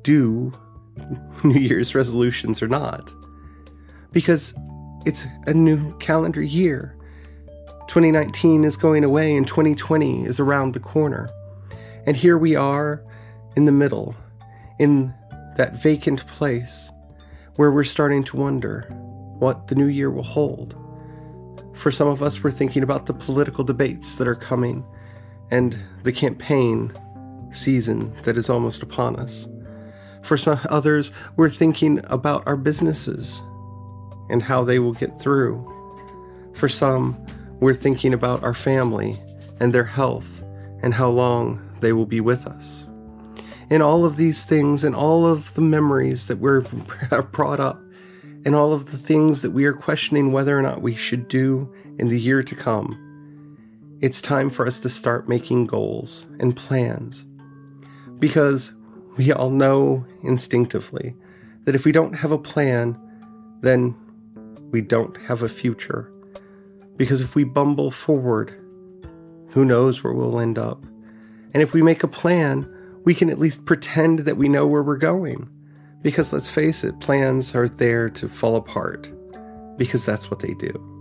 do 0.00 0.50
New 1.44 1.60
Year's 1.60 1.94
resolutions 1.94 2.62
or 2.62 2.66
not. 2.66 3.12
Because 4.10 4.54
it's 5.04 5.26
a 5.46 5.52
new 5.52 5.94
calendar 5.98 6.40
year. 6.40 6.96
2019 7.88 8.64
is 8.64 8.74
going 8.74 9.04
away 9.04 9.36
and 9.36 9.46
2020 9.46 10.24
is 10.24 10.40
around 10.40 10.72
the 10.72 10.80
corner. 10.80 11.28
And 12.06 12.16
here 12.16 12.38
we 12.38 12.56
are 12.56 13.04
in 13.54 13.66
the 13.66 13.70
middle, 13.70 14.16
in 14.78 15.12
that 15.58 15.74
vacant 15.74 16.26
place 16.26 16.90
where 17.56 17.70
we're 17.70 17.84
starting 17.84 18.24
to 18.24 18.38
wonder 18.38 18.86
what 19.40 19.66
the 19.66 19.74
new 19.74 19.88
year 19.88 20.10
will 20.10 20.22
hold. 20.22 20.74
For 21.74 21.90
some 21.90 22.08
of 22.08 22.22
us, 22.22 22.42
we're 22.42 22.50
thinking 22.50 22.82
about 22.82 23.04
the 23.04 23.12
political 23.12 23.62
debates 23.62 24.16
that 24.16 24.26
are 24.26 24.34
coming 24.34 24.86
and 25.52 25.78
the 26.02 26.12
campaign 26.12 26.92
season 27.52 28.12
that 28.22 28.38
is 28.38 28.48
almost 28.48 28.82
upon 28.82 29.14
us. 29.16 29.46
For 30.22 30.38
some 30.38 30.58
others, 30.70 31.12
we're 31.36 31.50
thinking 31.50 32.00
about 32.04 32.42
our 32.46 32.56
businesses 32.56 33.42
and 34.30 34.42
how 34.42 34.64
they 34.64 34.78
will 34.78 34.94
get 34.94 35.20
through. 35.20 35.62
For 36.54 36.68
some, 36.68 37.24
we're 37.60 37.74
thinking 37.74 38.14
about 38.14 38.42
our 38.42 38.54
family 38.54 39.20
and 39.60 39.74
their 39.74 39.84
health 39.84 40.42
and 40.82 40.94
how 40.94 41.10
long 41.10 41.60
they 41.80 41.92
will 41.92 42.06
be 42.06 42.20
with 42.20 42.46
us. 42.46 42.88
In 43.68 43.82
all 43.82 44.06
of 44.06 44.16
these 44.16 44.44
things 44.44 44.84
and 44.84 44.94
all 44.94 45.26
of 45.26 45.52
the 45.54 45.60
memories 45.60 46.26
that 46.26 46.38
we're 46.38 46.60
brought 47.32 47.60
up 47.60 47.78
and 48.46 48.54
all 48.54 48.72
of 48.72 48.90
the 48.90 48.98
things 48.98 49.42
that 49.42 49.50
we 49.50 49.66
are 49.66 49.74
questioning 49.74 50.32
whether 50.32 50.58
or 50.58 50.62
not 50.62 50.80
we 50.80 50.94
should 50.94 51.28
do 51.28 51.70
in 51.98 52.08
the 52.08 52.20
year 52.20 52.42
to 52.42 52.54
come, 52.54 53.11
it's 54.02 54.20
time 54.20 54.50
for 54.50 54.66
us 54.66 54.80
to 54.80 54.90
start 54.90 55.28
making 55.28 55.66
goals 55.66 56.26
and 56.40 56.56
plans. 56.56 57.24
Because 58.18 58.74
we 59.16 59.32
all 59.32 59.50
know 59.50 60.04
instinctively 60.24 61.14
that 61.64 61.76
if 61.76 61.84
we 61.84 61.92
don't 61.92 62.14
have 62.14 62.32
a 62.32 62.38
plan, 62.38 62.98
then 63.60 63.94
we 64.72 64.80
don't 64.80 65.16
have 65.18 65.42
a 65.42 65.48
future. 65.48 66.12
Because 66.96 67.20
if 67.20 67.36
we 67.36 67.44
bumble 67.44 67.92
forward, 67.92 68.50
who 69.50 69.64
knows 69.64 70.02
where 70.02 70.12
we'll 70.12 70.40
end 70.40 70.58
up? 70.58 70.82
And 71.54 71.62
if 71.62 71.72
we 71.72 71.80
make 71.80 72.02
a 72.02 72.08
plan, 72.08 72.68
we 73.04 73.14
can 73.14 73.30
at 73.30 73.38
least 73.38 73.66
pretend 73.66 74.20
that 74.20 74.36
we 74.36 74.48
know 74.48 74.66
where 74.66 74.82
we're 74.82 74.96
going. 74.96 75.48
Because 76.02 76.32
let's 76.32 76.48
face 76.48 76.82
it, 76.82 76.98
plans 76.98 77.54
are 77.54 77.68
there 77.68 78.10
to 78.10 78.28
fall 78.28 78.56
apart, 78.56 79.08
because 79.76 80.04
that's 80.04 80.28
what 80.28 80.40
they 80.40 80.54
do. 80.54 80.91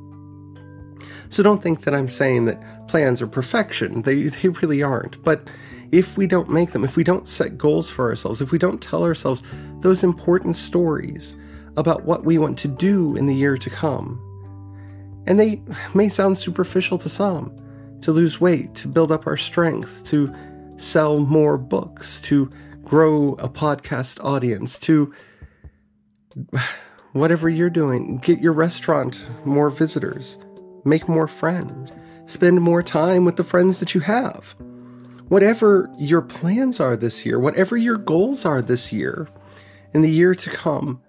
So 1.32 1.42
don't 1.42 1.64
think 1.64 1.82
that 1.82 1.96
I'm 1.96 2.10
saying 2.10 2.46
that 2.46 2.88
plans 2.90 3.22
are 3.22 3.28
perfection. 3.28 4.02
They, 4.02 4.24
they 4.24 4.50
really 4.50 4.84
aren't. 4.84 5.24
But 5.24 5.48
if 5.92 6.18
we 6.18 6.28
don't 6.28 6.50
make 6.50 6.72
them, 6.72 6.84
if 6.84 6.98
we 6.98 7.06
don't 7.06 7.28
set 7.28 7.58
goals 7.58 7.90
for 7.90 8.10
ourselves, 8.10 8.42
if 8.42 8.52
we 8.52 8.58
don't 8.58 8.82
tell 8.82 9.04
ourselves 9.04 9.42
those 9.80 10.04
important 10.04 10.58
stories 10.58 11.34
about 11.78 12.04
what 12.04 12.26
we 12.26 12.38
want 12.38 12.58
to 12.60 12.68
do 12.68 13.16
in 13.16 13.28
the 13.28 13.36
year 13.36 13.58
to 13.58 13.70
come, 13.70 14.20
and 15.26 15.40
they 15.40 15.64
may 15.94 16.10
sound 16.10 16.38
superficial 16.38 16.98
to 16.98 17.08
some 17.08 17.58
to 18.02 18.12
lose 18.12 18.42
weight, 18.42 18.76
to 18.76 18.90
build 18.90 19.12
up 19.12 19.26
our 19.26 19.38
strength, 19.38 20.04
to 20.04 20.34
sell 20.78 21.20
more 21.20 21.58
books, 21.58 22.20
to 22.20 22.52
grow 22.84 23.34
a 23.34 23.48
podcast 23.48 24.22
audience, 24.22 24.78
to 24.80 25.14
whatever 27.14 27.48
you're 27.48 27.70
doing, 27.70 28.18
get 28.18 28.42
your 28.42 28.54
restaurant 28.54 29.24
more 29.46 29.70
visitors, 29.70 30.38
make 30.84 31.08
more 31.08 31.28
friends, 31.28 31.92
spend 32.26 32.62
more 32.62 32.84
time 32.84 33.26
with 33.26 33.36
the 33.36 33.44
friends 33.44 33.80
that 33.80 33.94
you 33.94 34.02
have. 34.02 34.56
Whatever 35.28 35.90
your 35.98 36.22
plans 36.22 36.80
are 36.80 36.98
this 36.98 37.26
year, 37.26 37.40
whatever 37.40 37.78
your 37.78 37.98
goals 37.98 38.46
are 38.46 38.62
this 38.62 38.92
year, 38.92 39.30
in 39.94 40.02
the 40.02 40.12
year 40.12 40.36
to 40.36 40.50
come, 40.50 41.02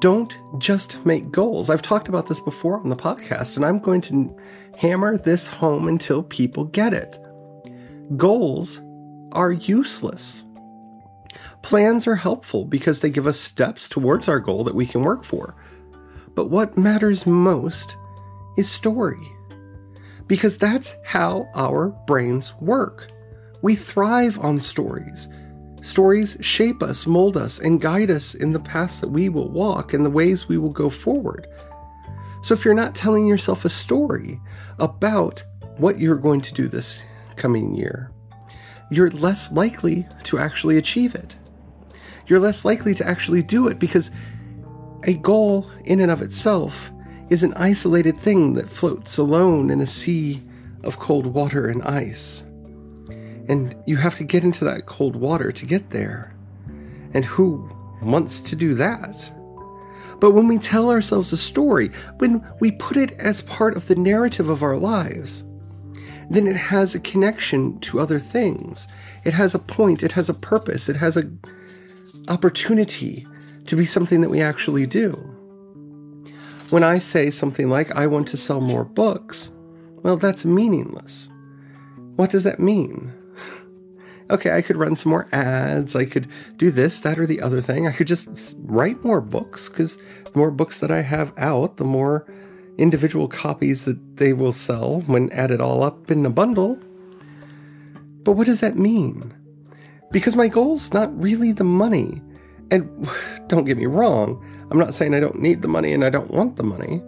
don't 0.00 0.38
just 0.58 1.04
make 1.06 1.30
goals. 1.30 1.70
I've 1.70 1.82
talked 1.82 2.08
about 2.08 2.26
this 2.26 2.40
before 2.40 2.78
on 2.80 2.88
the 2.88 2.96
podcast, 2.96 3.56
and 3.56 3.64
I'm 3.64 3.78
going 3.78 4.00
to 4.02 4.36
hammer 4.78 5.16
this 5.16 5.48
home 5.48 5.88
until 5.88 6.22
people 6.22 6.64
get 6.64 6.92
it. 6.92 7.18
Goals 8.16 8.80
are 9.32 9.52
useless. 9.52 10.44
Plans 11.62 12.06
are 12.06 12.16
helpful 12.16 12.64
because 12.64 13.00
they 13.00 13.10
give 13.10 13.26
us 13.26 13.40
steps 13.40 13.88
towards 13.88 14.28
our 14.28 14.38
goal 14.38 14.64
that 14.64 14.74
we 14.74 14.86
can 14.86 15.02
work 15.02 15.24
for. 15.24 15.56
But 16.34 16.50
what 16.50 16.76
matters 16.76 17.26
most 17.26 17.96
is 18.56 18.70
story. 18.70 19.32
Because 20.26 20.58
that's 20.58 20.96
how 21.04 21.48
our 21.54 21.88
brains 22.06 22.54
work. 22.60 23.10
We 23.62 23.74
thrive 23.74 24.38
on 24.38 24.58
stories. 24.58 25.28
Stories 25.82 26.36
shape 26.40 26.82
us, 26.82 27.06
mold 27.06 27.36
us, 27.36 27.60
and 27.60 27.80
guide 27.80 28.10
us 28.10 28.34
in 28.34 28.52
the 28.52 28.60
paths 28.60 29.00
that 29.00 29.08
we 29.08 29.28
will 29.28 29.48
walk 29.48 29.94
and 29.94 30.04
the 30.04 30.10
ways 30.10 30.48
we 30.48 30.58
will 30.58 30.70
go 30.70 30.90
forward. 30.90 31.46
So 32.42 32.54
if 32.54 32.64
you're 32.64 32.74
not 32.74 32.94
telling 32.94 33.26
yourself 33.26 33.64
a 33.64 33.70
story 33.70 34.40
about 34.78 35.42
what 35.78 35.98
you're 35.98 36.16
going 36.16 36.40
to 36.42 36.54
do 36.54 36.68
this 36.68 37.04
coming 37.36 37.74
year, 37.74 38.10
you're 38.90 39.10
less 39.10 39.52
likely 39.52 40.06
to 40.24 40.38
actually 40.38 40.76
achieve 40.78 41.14
it. 41.14 41.36
You're 42.26 42.40
less 42.40 42.64
likely 42.64 42.94
to 42.94 43.06
actually 43.06 43.42
do 43.42 43.68
it 43.68 43.78
because 43.78 44.10
a 45.04 45.14
goal 45.14 45.70
in 45.84 46.00
and 46.00 46.10
of 46.10 46.22
itself 46.22 46.90
is 47.28 47.42
an 47.42 47.54
isolated 47.54 48.18
thing 48.18 48.54
that 48.54 48.70
floats 48.70 49.18
alone 49.18 49.70
in 49.70 49.80
a 49.80 49.86
sea 49.86 50.42
of 50.84 50.98
cold 50.98 51.26
water 51.26 51.68
and 51.68 51.82
ice. 51.82 52.42
And 53.48 53.74
you 53.86 53.96
have 53.96 54.14
to 54.16 54.24
get 54.24 54.44
into 54.44 54.64
that 54.64 54.86
cold 54.86 55.16
water 55.16 55.52
to 55.52 55.66
get 55.66 55.90
there. 55.90 56.34
And 57.12 57.24
who 57.24 57.70
wants 58.02 58.40
to 58.42 58.56
do 58.56 58.74
that? 58.74 59.30
But 60.20 60.32
when 60.32 60.48
we 60.48 60.58
tell 60.58 60.90
ourselves 60.90 61.32
a 61.32 61.36
story, 61.36 61.90
when 62.18 62.44
we 62.60 62.72
put 62.72 62.96
it 62.96 63.12
as 63.12 63.42
part 63.42 63.76
of 63.76 63.86
the 63.86 63.96
narrative 63.96 64.48
of 64.48 64.62
our 64.62 64.76
lives, 64.76 65.44
then 66.30 66.46
it 66.46 66.56
has 66.56 66.94
a 66.94 67.00
connection 67.00 67.78
to 67.80 68.00
other 68.00 68.18
things. 68.18 68.88
It 69.24 69.34
has 69.34 69.54
a 69.54 69.58
point, 69.58 70.02
it 70.02 70.12
has 70.12 70.28
a 70.28 70.34
purpose, 70.34 70.88
it 70.88 70.96
has 70.96 71.16
an 71.16 71.40
opportunity 72.28 73.26
to 73.66 73.76
be 73.76 73.84
something 73.84 74.20
that 74.22 74.30
we 74.30 74.40
actually 74.40 74.86
do. 74.86 75.35
When 76.70 76.82
I 76.82 76.98
say 76.98 77.30
something 77.30 77.68
like, 77.68 77.92
I 77.92 78.06
want 78.06 78.26
to 78.28 78.36
sell 78.36 78.60
more 78.60 78.84
books, 78.84 79.52
well, 80.02 80.16
that's 80.16 80.44
meaningless. 80.44 81.28
What 82.16 82.30
does 82.30 82.44
that 82.44 82.60
mean? 82.60 83.12
Okay, 84.28 84.50
I 84.50 84.60
could 84.60 84.76
run 84.76 84.96
some 84.96 85.10
more 85.10 85.28
ads. 85.30 85.94
I 85.94 86.04
could 86.04 86.26
do 86.56 86.72
this, 86.72 86.98
that, 86.98 87.16
or 87.16 87.26
the 87.26 87.40
other 87.40 87.60
thing. 87.60 87.86
I 87.86 87.92
could 87.92 88.08
just 88.08 88.56
write 88.62 89.04
more 89.04 89.20
books 89.20 89.68
because 89.68 89.98
the 90.24 90.32
more 90.34 90.50
books 90.50 90.80
that 90.80 90.90
I 90.90 91.02
have 91.02 91.32
out, 91.38 91.76
the 91.76 91.84
more 91.84 92.26
individual 92.76 93.28
copies 93.28 93.84
that 93.84 94.16
they 94.16 94.32
will 94.32 94.52
sell 94.52 95.02
when 95.02 95.30
added 95.30 95.60
all 95.60 95.84
up 95.84 96.10
in 96.10 96.26
a 96.26 96.30
bundle. 96.30 96.76
But 98.24 98.32
what 98.32 98.48
does 98.48 98.58
that 98.62 98.76
mean? 98.76 99.32
Because 100.10 100.34
my 100.34 100.48
goal's 100.48 100.92
not 100.92 101.16
really 101.22 101.52
the 101.52 101.62
money. 101.62 102.20
And 102.70 103.08
don't 103.48 103.64
get 103.64 103.76
me 103.76 103.86
wrong, 103.86 104.44
I'm 104.70 104.78
not 104.78 104.94
saying 104.94 105.14
I 105.14 105.20
don't 105.20 105.40
need 105.40 105.62
the 105.62 105.68
money 105.68 105.92
and 105.92 106.04
I 106.04 106.10
don't 106.10 106.30
want 106.30 106.56
the 106.56 106.64
money. 106.64 107.02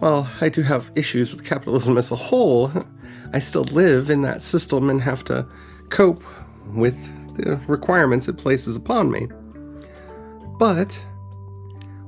Well, 0.00 0.30
I 0.40 0.48
do 0.50 0.62
have 0.62 0.90
issues 0.94 1.32
with 1.32 1.44
capitalism 1.44 1.96
as 1.96 2.10
a 2.10 2.16
whole. 2.16 2.70
I 3.32 3.38
still 3.38 3.64
live 3.64 4.10
in 4.10 4.22
that 4.22 4.42
system 4.42 4.90
and 4.90 5.00
have 5.02 5.24
to 5.24 5.46
cope 5.88 6.22
with 6.74 6.96
the 7.36 7.60
requirements 7.66 8.28
it 8.28 8.36
places 8.36 8.76
upon 8.76 9.10
me. 9.10 9.28
But 10.58 11.02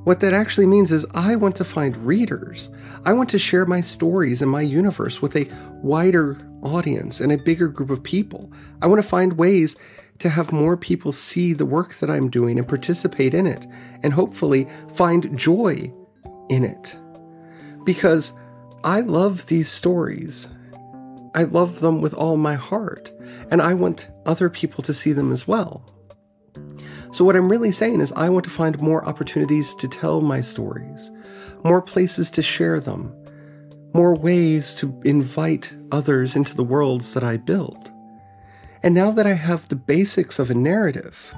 what 0.05 0.21
that 0.21 0.33
actually 0.33 0.67
means 0.67 0.90
is 0.90 1.07
I 1.12 1.37
want 1.37 1.57
to 1.57 1.64
find 1.64 1.97
readers. 1.99 2.71
I 3.05 3.12
want 3.12 3.28
to 3.31 3.38
share 3.38 3.67
my 3.67 3.81
stories 3.81 4.40
and 4.43 4.50
my 4.50 4.62
universe 4.62 5.21
with 5.21 5.37
a 5.37 5.49
wider 5.83 6.38
audience 6.62 7.21
and 7.21 7.31
a 7.31 7.38
bigger 7.38 7.69
group 7.69 7.90
of 7.90 8.02
people. 8.02 8.50
I 8.81 8.87
want 8.87 9.02
to 9.02 9.09
find 9.09 9.35
ways 9.35 9.76
to 10.18 10.28
have 10.28 10.52
more 10.52 10.76
people 10.76 11.12
see 11.12 11.52
the 11.52 11.66
work 11.66 11.94
that 11.96 12.10
I'm 12.10 12.28
doing 12.30 12.58
and 12.58 12.66
participate 12.66 13.34
in 13.34 13.46
it, 13.46 13.66
and 14.02 14.12
hopefully 14.12 14.66
find 14.94 15.38
joy 15.38 15.92
in 16.48 16.64
it. 16.64 16.96
Because 17.84 18.32
I 18.84 19.00
love 19.00 19.46
these 19.46 19.68
stories. 19.68 20.48
I 21.34 21.44
love 21.44 21.80
them 21.80 22.00
with 22.00 22.14
all 22.14 22.37
my 22.37 22.54
heart, 22.54 23.12
and 23.50 23.62
I 23.62 23.75
want 23.75 24.08
other 24.26 24.50
people 24.50 24.82
to 24.84 24.94
see 24.94 25.12
them 25.12 25.32
as 25.32 25.46
well. 25.46 25.94
So, 27.12 27.25
what 27.25 27.37
I'm 27.37 27.48
really 27.48 27.72
saying 27.72 28.00
is, 28.00 28.12
I 28.12 28.28
want 28.28 28.44
to 28.44 28.50
find 28.50 28.80
more 28.80 29.06
opportunities 29.08 29.75
to 29.76 29.88
tell 29.88 30.20
my 30.20 30.40
stories, 30.40 31.10
more 31.64 31.80
places 31.80 32.30
to 32.32 32.42
share 32.42 32.80
them, 32.80 33.14
more 33.94 34.14
ways 34.14 34.75
to 34.76 35.00
invite 35.04 35.75
others 35.90 36.37
into 36.37 36.54
the 36.54 36.64
worlds 36.64 37.14
that 37.14 37.25
I 37.25 37.37
build. 37.37 37.90
And 38.82 38.94
now 38.94 39.11
that 39.12 39.26
I 39.26 39.32
have 39.32 39.68
the 39.68 39.76
basics 39.76 40.38
of 40.38 40.50
a 40.50 40.54
narrative, 40.54 41.35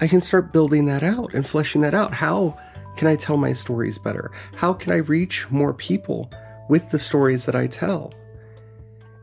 I 0.00 0.08
can 0.08 0.20
start 0.20 0.52
building 0.52 0.86
that 0.86 1.02
out 1.02 1.34
and 1.34 1.46
fleshing 1.46 1.80
that 1.82 1.94
out. 1.94 2.14
How 2.14 2.58
can 2.96 3.08
I 3.08 3.16
tell 3.16 3.36
my 3.36 3.52
stories 3.52 3.98
better? 3.98 4.30
How 4.56 4.72
can 4.72 4.92
I 4.92 4.96
reach 4.96 5.50
more 5.50 5.74
people 5.74 6.30
with 6.68 6.90
the 6.90 6.98
stories 6.98 7.46
that 7.46 7.56
I 7.56 7.66
tell? 7.66 8.12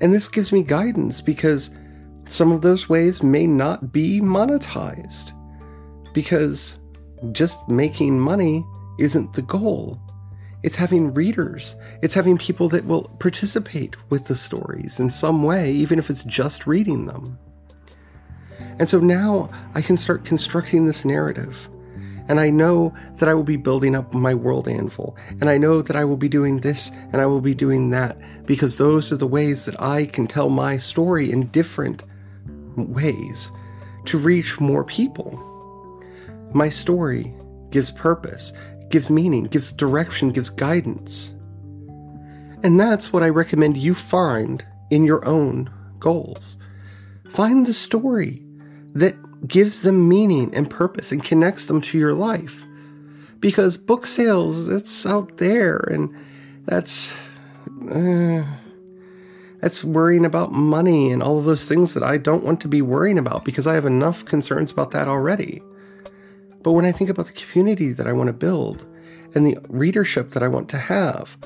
And 0.01 0.13
this 0.13 0.27
gives 0.27 0.51
me 0.51 0.63
guidance 0.63 1.21
because 1.21 1.71
some 2.27 2.51
of 2.51 2.61
those 2.61 2.87
ways 2.87 3.23
may 3.23 3.47
not 3.47 3.91
be 3.91 4.21
monetized. 4.21 5.33
Because 6.13 6.77
just 7.31 7.67
making 7.67 8.19
money 8.19 8.65
isn't 8.97 9.33
the 9.33 9.41
goal. 9.41 9.99
It's 10.61 10.75
having 10.75 11.13
readers. 11.13 11.75
It's 12.01 12.13
having 12.13 12.37
people 12.37 12.69
that 12.69 12.85
will 12.85 13.03
participate 13.19 13.95
with 14.09 14.27
the 14.27 14.35
stories 14.35 14.99
in 14.99 15.09
some 15.09 15.43
way, 15.43 15.71
even 15.71 15.99
if 15.99 16.09
it's 16.09 16.23
just 16.23 16.67
reading 16.67 17.05
them. 17.05 17.37
And 18.77 18.89
so 18.89 18.99
now 18.99 19.49
I 19.73 19.81
can 19.81 19.97
start 19.97 20.25
constructing 20.25 20.85
this 20.85 21.05
narrative. 21.05 21.69
And 22.27 22.39
I 22.39 22.49
know 22.49 22.93
that 23.17 23.27
I 23.27 23.33
will 23.33 23.43
be 23.43 23.57
building 23.57 23.95
up 23.95 24.13
my 24.13 24.35
world 24.35 24.67
anvil. 24.67 25.17
And 25.41 25.49
I 25.49 25.57
know 25.57 25.81
that 25.81 25.95
I 25.95 26.05
will 26.05 26.17
be 26.17 26.29
doing 26.29 26.59
this 26.59 26.91
and 27.11 27.21
I 27.21 27.25
will 27.25 27.41
be 27.41 27.55
doing 27.55 27.89
that 27.89 28.17
because 28.45 28.77
those 28.77 29.11
are 29.11 29.17
the 29.17 29.27
ways 29.27 29.65
that 29.65 29.81
I 29.81 30.05
can 30.05 30.27
tell 30.27 30.49
my 30.49 30.77
story 30.77 31.31
in 31.31 31.47
different 31.47 32.03
ways 32.75 33.51
to 34.05 34.17
reach 34.17 34.59
more 34.59 34.83
people. 34.83 35.45
My 36.53 36.69
story 36.69 37.33
gives 37.71 37.91
purpose, 37.91 38.53
gives 38.89 39.09
meaning, 39.09 39.45
gives 39.45 39.71
direction, 39.71 40.31
gives 40.31 40.49
guidance. 40.49 41.33
And 42.63 42.79
that's 42.79 43.13
what 43.13 43.23
I 43.23 43.29
recommend 43.29 43.77
you 43.77 43.93
find 43.93 44.65
in 44.89 45.03
your 45.05 45.25
own 45.25 45.69
goals. 45.99 46.57
Find 47.29 47.65
the 47.65 47.73
story 47.73 48.43
that 48.93 49.15
gives 49.47 49.81
them 49.83 50.09
meaning 50.09 50.53
and 50.53 50.69
purpose 50.69 51.11
and 51.11 51.23
connects 51.23 51.67
them 51.67 51.81
to 51.81 51.97
your 51.97 52.13
life. 52.13 52.63
Because 53.39 53.77
book 53.77 54.05
sales, 54.05 54.67
that's 54.67 55.05
out 55.05 55.37
there, 55.37 55.77
and 55.77 56.13
that's. 56.65 57.13
Uh, 57.89 58.43
that's 59.61 59.83
worrying 59.83 60.25
about 60.25 60.51
money 60.51 61.11
and 61.11 61.21
all 61.21 61.37
of 61.37 61.45
those 61.45 61.67
things 61.67 61.93
that 61.93 62.03
I 62.03 62.17
don't 62.17 62.43
want 62.43 62.61
to 62.61 62.67
be 62.67 62.81
worrying 62.81 63.17
about 63.17 63.43
because 63.43 63.67
I 63.67 63.73
have 63.73 63.85
enough 63.85 64.23
concerns 64.25 64.71
about 64.71 64.91
that 64.91 65.07
already. 65.07 65.61
But 66.63 66.73
when 66.73 66.85
I 66.85 66.91
think 66.91 67.09
about 67.09 67.27
the 67.27 67.33
community 67.33 67.91
that 67.93 68.07
I 68.07 68.13
want 68.13 68.27
to 68.27 68.33
build 68.33 68.85
and 69.33 69.45
the 69.45 69.57
readership 69.69 70.31
that 70.31 70.43
I 70.43 70.47
want 70.47 70.69
to 70.69 70.77
have, 70.77 71.37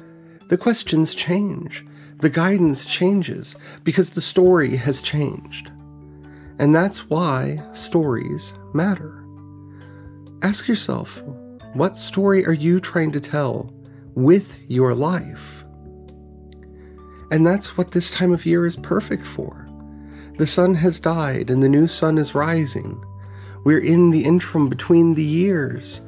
the 0.47 0.57
questions 0.57 1.13
change. 1.13 1.85
The 2.19 2.29
guidance 2.29 2.85
changes 2.85 3.55
because 3.83 4.11
the 4.11 4.21
story 4.21 4.75
has 4.77 5.01
changed. 5.01 5.71
And 6.59 6.73
that's 6.73 7.09
why 7.09 7.61
stories 7.73 8.53
matter. 8.73 9.25
Ask 10.41 10.67
yourself 10.67 11.21
what 11.73 11.97
story 11.97 12.45
are 12.45 12.53
you 12.53 12.79
trying 12.79 13.11
to 13.13 13.19
tell 13.19 13.73
with 14.13 14.57
your 14.67 14.93
life? 14.93 15.63
And 17.31 17.47
that's 17.47 17.77
what 17.77 17.91
this 17.91 18.11
time 18.11 18.31
of 18.31 18.45
year 18.45 18.65
is 18.65 18.75
perfect 18.75 19.25
for. 19.25 19.67
The 20.37 20.45
sun 20.45 20.75
has 20.75 20.99
died 20.99 21.49
and 21.49 21.63
the 21.63 21.69
new 21.69 21.87
sun 21.87 22.17
is 22.17 22.35
rising. 22.35 23.03
We're 23.63 23.83
in 23.83 24.11
the 24.11 24.25
interim 24.25 24.67
between 24.67 25.13
the 25.13 25.23
years. 25.23 26.01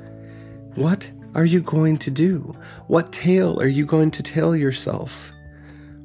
What 0.76 1.12
are 1.34 1.46
you 1.46 1.62
going 1.62 1.98
to 2.00 2.12
do? 2.12 2.56
What 2.88 3.12
tale 3.12 3.60
are 3.62 3.68
you 3.68 3.86
going 3.86 4.12
to 4.12 4.24
tell 4.24 4.56
yourself? 4.56 5.32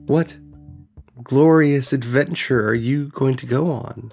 What 0.07 0.37
glorious 1.23 1.93
adventure 1.93 2.69
are 2.69 2.75
you 2.75 3.09
going 3.09 3.37
to 3.37 3.47
go 3.47 3.71
on? 3.71 4.13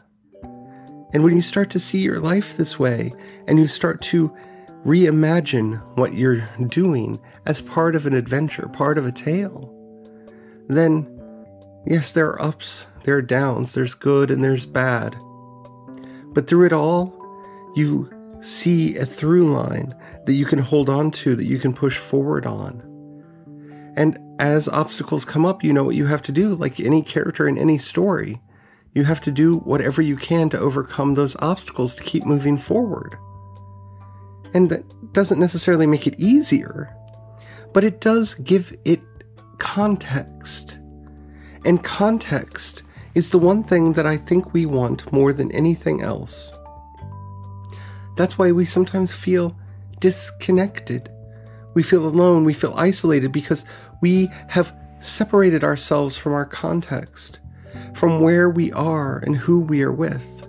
And 1.14 1.24
when 1.24 1.36
you 1.36 1.42
start 1.42 1.70
to 1.72 1.80
see 1.80 2.00
your 2.00 2.20
life 2.20 2.58
this 2.58 2.78
way 2.78 3.14
and 3.48 3.58
you 3.58 3.68
start 3.68 4.02
to 4.04 4.36
reimagine 4.86 5.82
what 5.98 6.14
you're 6.14 6.48
doing 6.68 7.20
as 7.46 7.62
part 7.62 7.96
of 7.96 8.06
an 8.06 8.14
adventure, 8.14 8.68
part 8.68 8.98
of 8.98 9.06
a 9.06 9.12
tale, 9.12 9.74
then 10.68 11.08
yes, 11.86 12.12
there 12.12 12.28
are 12.28 12.42
ups, 12.42 12.88
there 13.04 13.16
are 13.16 13.22
downs, 13.22 13.74
there's 13.74 13.94
good 13.94 14.30
and 14.30 14.44
there's 14.44 14.66
bad. 14.66 15.16
But 16.34 16.48
through 16.48 16.66
it 16.66 16.74
all, 16.74 17.17
you 17.78 18.10
see 18.42 18.96
a 18.98 19.06
through 19.06 19.54
line 19.54 19.96
that 20.26 20.34
you 20.34 20.46
can 20.46 20.60
hold 20.60 20.90
on 20.90 21.12
to, 21.12 21.36
that 21.36 21.46
you 21.46 21.60
can 21.60 21.74
push 21.74 21.98
forward 21.98 22.46
on. 22.46 22.84
And 23.96 24.20
as 24.40 24.68
obstacles 24.68 25.26
come 25.26 25.46
up, 25.46 25.64
you 25.64 25.74
know 25.74 25.84
what 25.84 25.96
you 25.96 26.06
have 26.06 26.22
to 26.24 26.32
do, 26.32 26.54
like 26.56 26.80
any 26.80 27.02
character 27.02 27.48
in 27.48 27.58
any 27.58 27.78
story. 27.78 28.42
You 28.94 29.04
have 29.04 29.22
to 29.22 29.32
do 29.32 29.58
whatever 29.58 30.02
you 30.02 30.16
can 30.16 30.50
to 30.50 30.60
overcome 30.60 31.14
those 31.14 31.36
obstacles 31.40 31.96
to 31.96 32.04
keep 32.04 32.26
moving 32.26 32.58
forward. 32.58 33.18
And 34.54 34.70
that 34.70 35.14
doesn't 35.14 35.40
necessarily 35.40 35.88
make 35.88 36.08
it 36.08 36.20
easier, 36.20 36.96
but 37.74 37.84
it 37.84 38.02
does 38.02 38.36
give 38.36 38.76
it 38.86 39.02
context. 39.58 40.78
And 41.66 41.84
context 41.84 42.84
is 43.14 43.30
the 43.32 43.40
one 43.40 43.64
thing 43.64 43.94
that 43.94 44.06
I 44.06 44.18
think 44.18 44.54
we 44.54 44.66
want 44.66 45.12
more 45.12 45.34
than 45.34 45.52
anything 45.52 46.02
else. 46.02 46.54
That's 48.18 48.38
why 48.38 48.52
we 48.52 48.66
sometimes 48.66 49.12
feel 49.12 49.56
disconnected. 50.00 51.10
We 51.74 51.84
feel 51.84 52.06
alone, 52.08 52.44
we 52.44 52.54
feel 52.54 52.74
isolated 52.76 53.32
because 53.32 53.64
we 54.02 54.30
have 54.48 54.76
separated 55.00 55.64
ourselves 55.64 56.18
from 56.18 56.34
our 56.34 56.46
context, 56.46 57.40
from 57.94 58.22
where 58.22 58.50
we 58.50 58.72
are 58.74 59.20
and 59.20 59.38
who 59.38 59.60
we 59.60 59.82
are 59.84 59.92
with. 59.92 60.48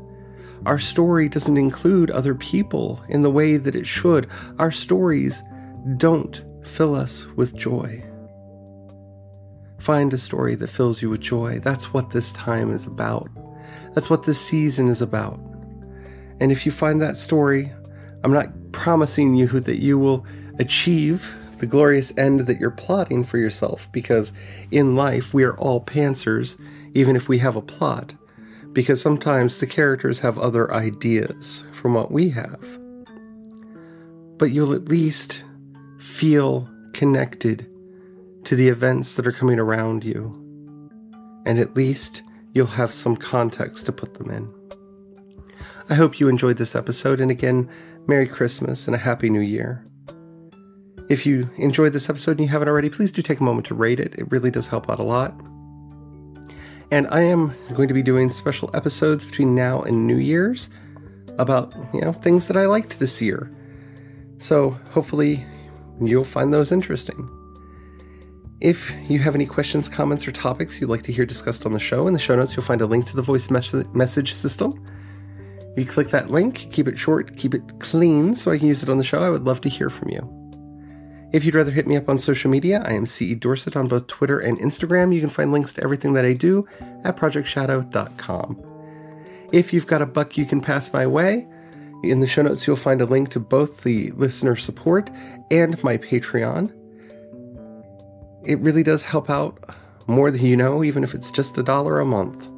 Our 0.66 0.78
story 0.78 1.28
doesn't 1.28 1.56
include 1.56 2.10
other 2.10 2.34
people 2.34 3.02
in 3.08 3.22
the 3.22 3.30
way 3.30 3.58
that 3.58 3.76
it 3.76 3.86
should. 3.86 4.28
Our 4.58 4.72
stories 4.72 5.42
don't 5.98 6.42
fill 6.64 6.94
us 6.94 7.26
with 7.36 7.54
joy. 7.54 8.02
Find 9.78 10.12
a 10.12 10.18
story 10.18 10.54
that 10.56 10.68
fills 10.68 11.00
you 11.00 11.10
with 11.10 11.20
joy. 11.20 11.60
That's 11.60 11.92
what 11.92 12.10
this 12.10 12.32
time 12.32 12.72
is 12.72 12.86
about. 12.86 13.30
That's 13.94 14.10
what 14.10 14.24
this 14.24 14.40
season 14.40 14.88
is 14.88 15.00
about. 15.00 15.38
And 16.40 16.52
if 16.52 16.64
you 16.64 16.72
find 16.72 17.00
that 17.02 17.16
story, 17.16 17.72
I'm 18.22 18.32
not 18.32 18.72
promising 18.72 19.34
you 19.34 19.46
that 19.60 19.80
you 19.80 19.98
will 19.98 20.24
achieve 20.58 21.34
the 21.58 21.66
glorious 21.66 22.16
end 22.16 22.40
that 22.40 22.60
you're 22.60 22.70
plotting 22.70 23.24
for 23.24 23.38
yourself, 23.38 23.90
because 23.90 24.32
in 24.70 24.94
life 24.94 25.34
we 25.34 25.42
are 25.42 25.56
all 25.56 25.84
pantsers 25.84 26.60
even 26.94 27.16
if 27.16 27.28
we 27.28 27.38
have 27.38 27.56
a 27.56 27.60
plot, 27.62 28.14
because 28.72 29.02
sometimes 29.02 29.58
the 29.58 29.66
characters 29.66 30.20
have 30.20 30.38
other 30.38 30.72
ideas 30.72 31.64
from 31.72 31.94
what 31.94 32.12
we 32.12 32.30
have. 32.30 32.62
But 34.38 34.52
you'll 34.52 34.72
at 34.72 34.88
least 34.88 35.42
feel 35.98 36.68
connected 36.92 37.68
to 38.44 38.54
the 38.54 38.68
events 38.68 39.16
that 39.16 39.26
are 39.26 39.32
coming 39.32 39.58
around 39.58 40.04
you, 40.04 40.32
and 41.44 41.58
at 41.58 41.74
least 41.74 42.22
you'll 42.52 42.66
have 42.66 42.94
some 42.94 43.16
context 43.16 43.86
to 43.86 43.92
put 43.92 44.14
them 44.14 44.30
in. 44.30 44.57
I 45.90 45.94
hope 45.94 46.20
you 46.20 46.28
enjoyed 46.28 46.58
this 46.58 46.76
episode, 46.76 47.18
and 47.18 47.30
again, 47.30 47.66
Merry 48.06 48.28
Christmas 48.28 48.86
and 48.86 48.94
a 48.94 48.98
Happy 48.98 49.30
New 49.30 49.40
Year. 49.40 49.82
If 51.08 51.24
you 51.24 51.48
enjoyed 51.56 51.94
this 51.94 52.10
episode 52.10 52.32
and 52.32 52.40
you 52.40 52.48
haven't 52.48 52.68
already, 52.68 52.90
please 52.90 53.10
do 53.10 53.22
take 53.22 53.40
a 53.40 53.42
moment 53.42 53.66
to 53.68 53.74
rate 53.74 53.98
it. 53.98 54.14
It 54.18 54.30
really 54.30 54.50
does 54.50 54.66
help 54.66 54.90
out 54.90 54.98
a 55.00 55.02
lot. 55.02 55.34
And 56.90 57.06
I 57.08 57.22
am 57.22 57.54
going 57.72 57.88
to 57.88 57.94
be 57.94 58.02
doing 58.02 58.30
special 58.30 58.70
episodes 58.74 59.24
between 59.24 59.54
now 59.54 59.80
and 59.80 60.06
New 60.06 60.18
Year's 60.18 60.68
about, 61.38 61.72
you 61.94 62.02
know, 62.02 62.12
things 62.12 62.48
that 62.48 62.56
I 62.58 62.66
liked 62.66 62.98
this 62.98 63.22
year. 63.22 63.50
So 64.40 64.78
hopefully 64.90 65.46
you'll 66.02 66.22
find 66.22 66.52
those 66.52 66.70
interesting. 66.70 67.30
If 68.60 68.92
you 69.08 69.20
have 69.20 69.34
any 69.34 69.46
questions, 69.46 69.88
comments, 69.88 70.28
or 70.28 70.32
topics 70.32 70.82
you'd 70.82 70.90
like 70.90 71.02
to 71.04 71.12
hear 71.12 71.24
discussed 71.24 71.64
on 71.64 71.72
the 71.72 71.78
show, 71.78 72.06
in 72.06 72.12
the 72.12 72.18
show 72.18 72.36
notes 72.36 72.56
you'll 72.56 72.66
find 72.66 72.82
a 72.82 72.86
link 72.86 73.06
to 73.06 73.16
the 73.16 73.22
voice 73.22 73.48
mes- 73.48 73.86
message 73.94 74.34
system. 74.34 74.84
You 75.78 75.86
click 75.86 76.08
that 76.08 76.30
link, 76.30 76.68
keep 76.72 76.88
it 76.88 76.98
short, 76.98 77.36
keep 77.36 77.54
it 77.54 77.78
clean 77.78 78.34
so 78.34 78.50
I 78.50 78.58
can 78.58 78.66
use 78.66 78.82
it 78.82 78.90
on 78.90 78.98
the 78.98 79.04
show, 79.04 79.20
I 79.20 79.30
would 79.30 79.44
love 79.44 79.60
to 79.60 79.68
hear 79.68 79.88
from 79.88 80.10
you. 80.10 80.28
If 81.32 81.44
you'd 81.44 81.54
rather 81.54 81.70
hit 81.70 81.86
me 81.86 81.96
up 81.96 82.08
on 82.08 82.18
social 82.18 82.50
media, 82.50 82.82
I 82.84 82.94
am 82.94 83.06
CE 83.06 83.36
Dorsett 83.36 83.76
on 83.76 83.86
both 83.86 84.06
Twitter 84.08 84.40
and 84.40 84.58
Instagram. 84.58 85.14
You 85.14 85.20
can 85.20 85.30
find 85.30 85.52
links 85.52 85.72
to 85.74 85.84
everything 85.84 86.14
that 86.14 86.24
I 86.24 86.32
do 86.32 86.66
at 87.04 87.16
projectshadow.com. 87.16 88.64
If 89.52 89.72
you've 89.72 89.86
got 89.86 90.02
a 90.02 90.06
buck 90.06 90.36
you 90.36 90.46
can 90.46 90.60
pass 90.60 90.92
my 90.92 91.06
way, 91.06 91.46
in 92.02 92.20
the 92.20 92.26
show 92.26 92.42
notes 92.42 92.66
you'll 92.66 92.76
find 92.76 93.00
a 93.00 93.06
link 93.06 93.28
to 93.30 93.40
both 93.40 93.82
the 93.82 94.10
listener 94.12 94.56
support 94.56 95.10
and 95.50 95.82
my 95.84 95.96
Patreon. 95.96 96.72
It 98.44 98.58
really 98.60 98.82
does 98.82 99.04
help 99.04 99.30
out 99.30 99.76
more 100.06 100.30
than 100.30 100.44
you 100.44 100.56
know, 100.56 100.82
even 100.82 101.04
if 101.04 101.14
it's 101.14 101.30
just 101.30 101.58
a 101.58 101.62
dollar 101.62 102.00
a 102.00 102.04
month. 102.04 102.48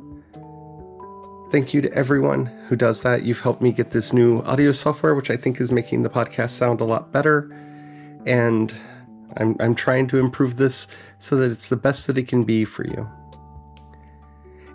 Thank 1.51 1.75
you 1.75 1.81
to 1.81 1.93
everyone 1.93 2.47
who 2.69 2.77
does 2.77 3.03
that. 3.03 3.25
You've 3.25 3.41
helped 3.41 3.61
me 3.61 3.73
get 3.73 3.91
this 3.91 4.13
new 4.13 4.41
audio 4.43 4.71
software, 4.71 5.17
which 5.17 5.31
I 5.31 5.37
think 5.37 5.61
is 5.61 5.73
making 5.73 6.05
the 6.05 6.09
podcast 6.09 6.51
sound 6.51 6.81
a 6.81 6.85
lot 6.85 7.11
better. 7.11 7.51
And 8.25 8.73
I'm, 9.37 9.57
I'm 9.59 9.75
trying 9.75 10.07
to 10.09 10.19
improve 10.19 10.59
this 10.59 10.87
so 11.19 11.35
that 11.37 11.51
it's 11.51 11.69
the 11.69 11.77
best 11.77 12.07
that 12.07 12.17
it 12.17 12.29
can 12.29 12.45
be 12.45 12.65
for 12.65 12.87
you. 12.87 13.09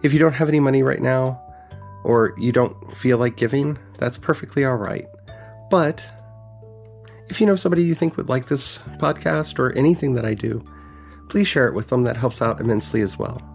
If 0.04 0.12
you 0.12 0.20
don't 0.20 0.34
have 0.34 0.50
any 0.50 0.60
money 0.60 0.84
right 0.84 1.02
now, 1.02 1.42
or 2.04 2.36
you 2.38 2.52
don't 2.52 2.94
feel 2.94 3.18
like 3.18 3.38
giving, 3.38 3.80
that's 3.98 4.18
perfectly 4.18 4.66
all 4.66 4.76
right. 4.76 5.08
But 5.72 6.06
if 7.30 7.40
you 7.40 7.48
know 7.48 7.56
somebody 7.56 7.84
you 7.84 7.96
think 7.96 8.18
would 8.18 8.28
like 8.28 8.48
this 8.48 8.80
podcast 9.00 9.60
or 9.60 9.72
anything 9.72 10.14
that 10.16 10.26
I 10.26 10.34
do, 10.34 10.62
please 11.30 11.48
share 11.48 11.70
it 11.70 11.74
with 11.74 11.88
them. 11.88 12.04
That 12.04 12.18
helps 12.18 12.42
out 12.42 12.60
immensely 12.60 13.00
as 13.00 13.18
well. 13.18 13.55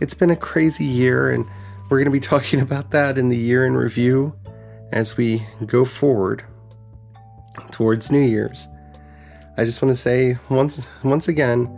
It's 0.00 0.14
been 0.14 0.30
a 0.30 0.36
crazy 0.36 0.84
year, 0.84 1.30
and 1.30 1.46
we're 1.88 1.98
going 1.98 2.06
to 2.06 2.10
be 2.10 2.20
talking 2.34 2.60
about 2.60 2.90
that 2.90 3.18
in 3.18 3.28
the 3.28 3.36
year 3.36 3.66
in 3.66 3.76
review 3.76 4.34
as 4.92 5.16
we 5.16 5.46
go 5.66 5.84
forward 5.84 6.44
towards 7.70 8.10
New 8.10 8.20
Year's. 8.20 8.66
I 9.56 9.64
just 9.64 9.82
want 9.82 9.94
to 9.94 10.00
say 10.00 10.38
once 10.48 10.86
once 11.02 11.28
again, 11.28 11.68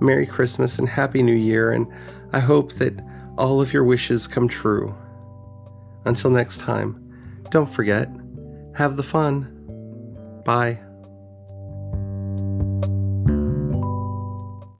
Merry 0.00 0.26
Christmas 0.26 0.78
and 0.78 0.88
Happy 0.88 1.22
New 1.22 1.34
Year, 1.34 1.72
and 1.72 1.86
I 2.32 2.38
hope 2.38 2.72
that 2.74 2.94
all 3.36 3.60
of 3.60 3.72
your 3.72 3.84
wishes 3.84 4.26
come 4.26 4.48
true. 4.48 4.94
Until 6.04 6.30
next 6.30 6.58
time, 6.58 7.44
don't 7.50 7.72
forget, 7.72 8.08
have 8.74 8.96
the 8.96 9.02
fun. 9.02 9.52
Bye. 10.44 10.85